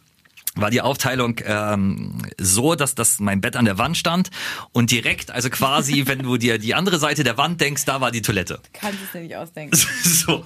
[0.57, 4.31] war die Aufteilung ähm, so, dass das mein Bett an der Wand stand
[4.73, 8.11] und direkt, also quasi, wenn du dir die andere Seite der Wand denkst, da war
[8.11, 8.61] die Toilette.
[8.73, 9.77] Kannst es dir nicht ausdenken.
[10.27, 10.45] So,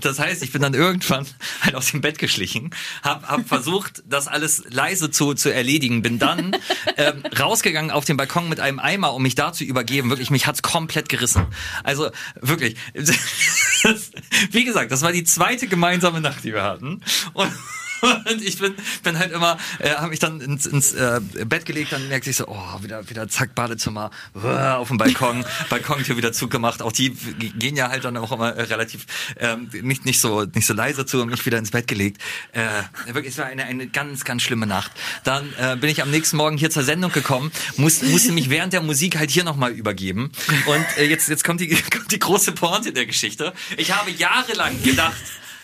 [0.00, 1.26] das heißt, ich bin dann irgendwann
[1.62, 2.70] halt aus dem Bett geschlichen,
[3.02, 6.56] hab, hab versucht, das alles leise zu, zu erledigen, bin dann
[6.96, 10.10] ähm, rausgegangen auf den Balkon mit einem Eimer, um mich da zu übergeben.
[10.10, 11.46] Wirklich, mich hat's komplett gerissen.
[11.84, 14.10] Also wirklich, das,
[14.50, 17.02] wie gesagt, das war die zweite gemeinsame Nacht, die wir hatten.
[17.32, 17.52] Und
[18.00, 21.92] Und ich bin, bin halt immer, äh, habe mich dann ins, ins äh, Bett gelegt,
[21.92, 26.32] dann merkte ich so, oh, wieder, wieder zack, Badezimmer, uah, auf dem Balkon, Balkontür wieder
[26.32, 26.82] zugemacht.
[26.82, 29.06] Auch die gehen ja halt dann auch immer äh, relativ
[29.38, 32.20] ähm, nicht, nicht, so, nicht so leise zu und mich wieder ins Bett gelegt.
[32.52, 32.68] Äh,
[33.12, 34.92] wirklich, es war eine, eine ganz, ganz schlimme Nacht.
[35.24, 38.72] Dann äh, bin ich am nächsten Morgen hier zur Sendung gekommen, muss, musste mich während
[38.72, 40.30] der Musik halt hier nochmal übergeben.
[40.66, 43.52] Und äh, jetzt, jetzt kommt die, kommt die große Pointe der Geschichte.
[43.76, 45.16] Ich habe jahrelang gedacht,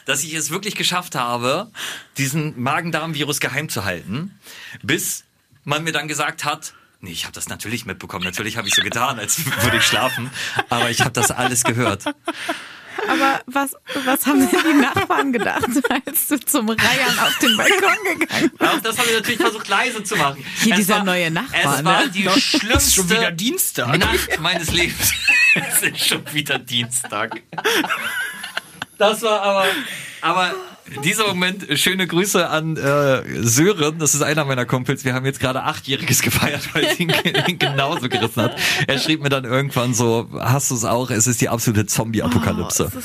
[0.04, 1.70] dass ich es wirklich geschafft habe,
[2.18, 4.38] diesen Magen-Darm-Virus geheim zu halten,
[4.82, 5.24] bis
[5.64, 8.82] man mir dann gesagt hat, nee, ich habe das natürlich mitbekommen, natürlich habe ich so
[8.82, 10.30] getan, als würde ich schlafen,
[10.68, 12.04] aber ich habe das alles gehört.
[13.08, 13.74] Aber was,
[14.04, 15.66] was haben denn die Nachbarn gedacht,
[16.06, 18.84] als du zum Reiern auf den Balkon gegangen bist?
[18.84, 20.44] Das habe ich natürlich versucht leise zu machen.
[20.62, 22.10] Hier Es dieser war, neue Nachbar, Es war ne?
[22.10, 23.98] die Ist schlimmste schon wieder Dienstag.
[23.98, 25.12] Nacht meines Lebens.
[25.54, 27.42] es ist schon wieder Dienstag.
[28.98, 29.64] Das war aber,
[30.20, 30.54] aber
[31.02, 35.04] dieser Moment, schöne Grüße an äh, Sören, das ist einer meiner Kumpels.
[35.04, 37.12] Wir haben jetzt gerade Achtjähriges gefeiert, weil es ihn,
[37.48, 38.56] ihn genauso gerissen hat.
[38.86, 41.10] Er schrieb mir dann irgendwann so, hast du es auch?
[41.10, 42.92] Es ist die absolute Zombie-Apokalypse.
[42.94, 43.00] Oh,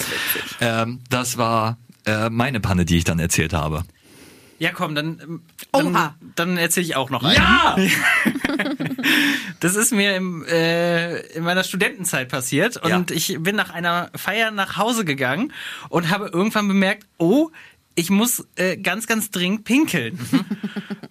[0.59, 3.83] ähm, das war äh, meine Panne, die ich dann erzählt habe.
[4.59, 6.15] Ja, komm, dann, ähm, dann, Oha.
[6.35, 7.35] dann erzähle ich auch noch einen.
[7.35, 7.77] Ja!
[9.59, 13.15] Das ist mir im, äh, in meiner Studentenzeit passiert und Ja.
[13.15, 15.51] ich bin nach einer Feier nach Hause gegangen
[15.89, 17.49] und habe irgendwann bemerkt, oh,
[17.95, 20.19] ich muss äh, ganz, ganz dringend pinkeln.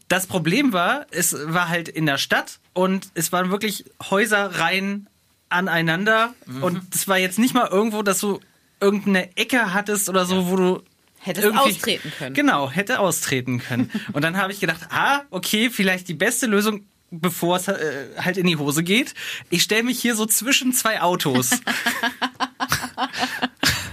[0.09, 5.07] Das Problem war, es war halt in der Stadt und es waren wirklich Häuserreihen
[5.51, 6.33] aneinander
[6.63, 8.41] und es war jetzt nicht mal irgendwo, dass du
[8.81, 10.83] irgendeine Ecke hattest oder so, wo du
[11.21, 12.35] Hättest irgendwie- austreten können.
[12.35, 13.91] Genau, hätte austreten können.
[14.15, 18.37] Und dann habe ich gedacht, ah, okay, vielleicht die beste Lösung, bevor es äh, halt
[18.37, 19.15] in die Hose geht.
[19.51, 21.51] Ich stelle mich hier so zwischen zwei Autos.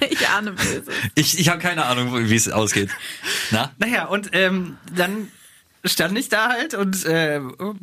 [0.09, 0.83] Ich ahne Böses.
[1.15, 2.89] Ich, ich habe keine Ahnung, wie es ausgeht.
[3.51, 3.71] Na?
[3.77, 5.31] naja, und ähm, dann
[5.83, 7.39] stand ich da halt und äh,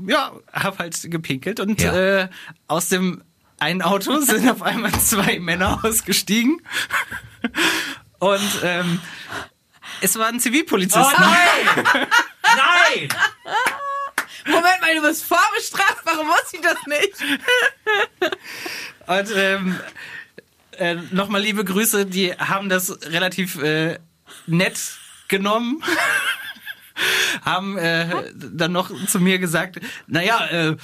[0.06, 2.20] ja, hab halt gepinkelt und Ja.
[2.22, 2.28] äh,
[2.68, 3.22] aus dem
[3.58, 6.60] einen Auto sind auf einmal zwei Männer ausgestiegen
[8.18, 9.00] und ähm,
[10.00, 11.14] es waren Zivilpolizisten.
[11.18, 11.86] nein!
[12.44, 13.08] nein!
[14.46, 17.14] Moment mal, du bist vorbestraft, warum wusste ich das nicht?
[19.06, 19.80] Und ähm,
[20.72, 23.98] äh, nochmal liebe Grüße, die haben das relativ äh,
[24.46, 24.78] nett
[25.28, 25.82] genommen.
[27.44, 30.76] haben äh, dann noch zu mir gesagt, naja, äh,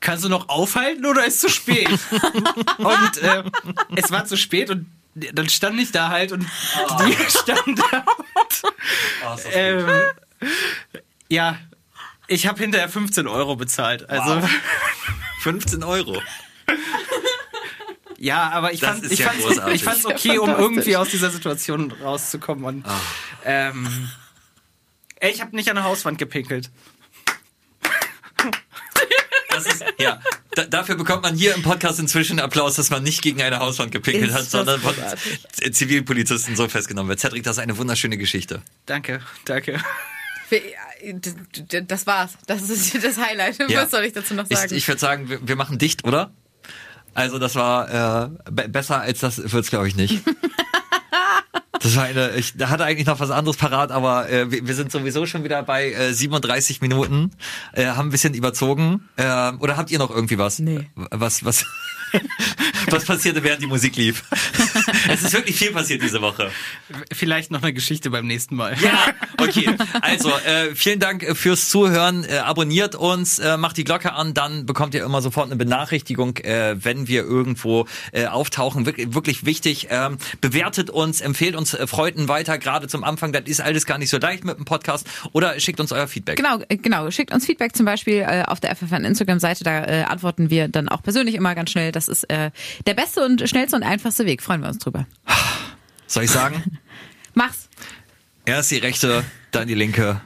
[0.00, 1.88] kannst du noch aufhalten oder ist zu spät?
[2.78, 3.44] und äh,
[3.96, 6.44] es war zu spät und dann stand ich da halt und
[7.06, 8.04] die standen da.
[9.52, 9.86] ähm,
[11.28, 11.56] ja,
[12.34, 14.08] ich habe hinterher 15 Euro bezahlt.
[14.10, 14.50] Also Wow.
[15.40, 16.20] 15 Euro.
[18.16, 19.74] Ja, aber ich Das fand ich ja fand's, großartig.
[19.74, 22.64] ich fand's okay, um irgendwie aus dieser Situation rauszukommen.
[22.64, 22.98] Und, Ah.
[23.44, 24.08] ähm,
[25.20, 26.70] ich habe nicht an der Hauswand gepinkelt.
[29.50, 30.20] Das ist, ja,
[30.54, 33.92] da, dafür bekommt man hier im Podcast inzwischen Applaus, dass man nicht gegen eine Hauswand
[33.92, 34.94] gepinkelt Ist hat, sondern von
[35.72, 37.20] Zivilpolizisten so festgenommen wird.
[37.20, 38.62] Cedric, das ist eine wunderschöne Geschichte.
[38.86, 39.80] Danke, danke.
[41.88, 42.32] Das war's.
[42.46, 43.58] Das ist das Highlight.
[43.70, 43.82] Ja.
[43.82, 44.74] Was soll ich dazu noch Ich, sagen?
[44.74, 46.32] ich würde sagen, wir, wir machen dicht, oder?
[47.14, 50.22] Also das war äh, be besser als das wird's glaube ich nicht.
[51.80, 54.74] Das war eine, ich da hatte eigentlich noch was anderes parat, aber äh, wir, wir
[54.74, 57.32] sind sowieso schon wieder bei äh, 37 Minuten,
[57.74, 59.06] äh, haben ein bisschen überzogen.
[59.16, 60.60] Äh, oder habt ihr noch irgendwie was?
[60.60, 60.88] Nee.
[60.94, 61.66] Was, was,
[62.90, 64.24] was passierte, während die Musik lief?
[65.08, 66.50] es ist wirklich viel passiert diese Woche.
[67.12, 68.76] Vielleicht noch eine Geschichte beim nächsten Mal.
[68.82, 69.06] Ja,
[69.38, 69.68] okay.
[70.00, 72.24] Also, äh, vielen Dank äh, fürs Zuhören.
[72.24, 76.36] Äh, abonniert uns, äh, macht die Glocke an, dann bekommt ihr immer sofort eine Benachrichtigung,
[76.38, 78.86] äh, wenn wir irgendwo äh, auftauchen.
[78.86, 79.88] Wirklich, wirklich wichtig.
[79.90, 83.32] Ähm, bewertet uns, empfehlt uns äh, Freunden weiter, gerade zum Anfang.
[83.32, 85.06] Das ist alles gar nicht so leicht mit dem Podcast.
[85.32, 86.36] Oder schickt uns euer Feedback.
[86.36, 87.10] Genau, genau.
[87.10, 89.64] Schickt uns Feedback zum Beispiel äh, auf der FFN Instagram-Seite.
[89.64, 91.92] Da äh, antworten wir dann auch persönlich immer ganz schnell.
[92.06, 92.50] Das ist äh,
[92.86, 94.42] der beste und schnellste und einfachste Weg.
[94.42, 95.06] Freuen wir uns drüber.
[96.06, 96.62] Soll ich sagen?
[97.34, 97.68] Mach's.
[98.44, 100.20] Erst die rechte, dann die linke.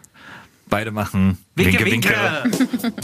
[0.67, 2.11] Beide machen Winke, winke.
[2.11, 2.99] winke.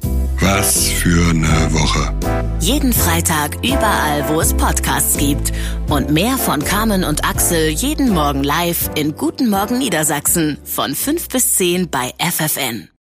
[0.40, 2.14] Was für eine Woche.
[2.60, 5.52] Jeden Freitag überall, wo es Podcasts gibt.
[5.88, 11.28] Und mehr von Carmen und Axel jeden Morgen live in Guten Morgen Niedersachsen von 5
[11.28, 12.88] bis 10 bei FFN.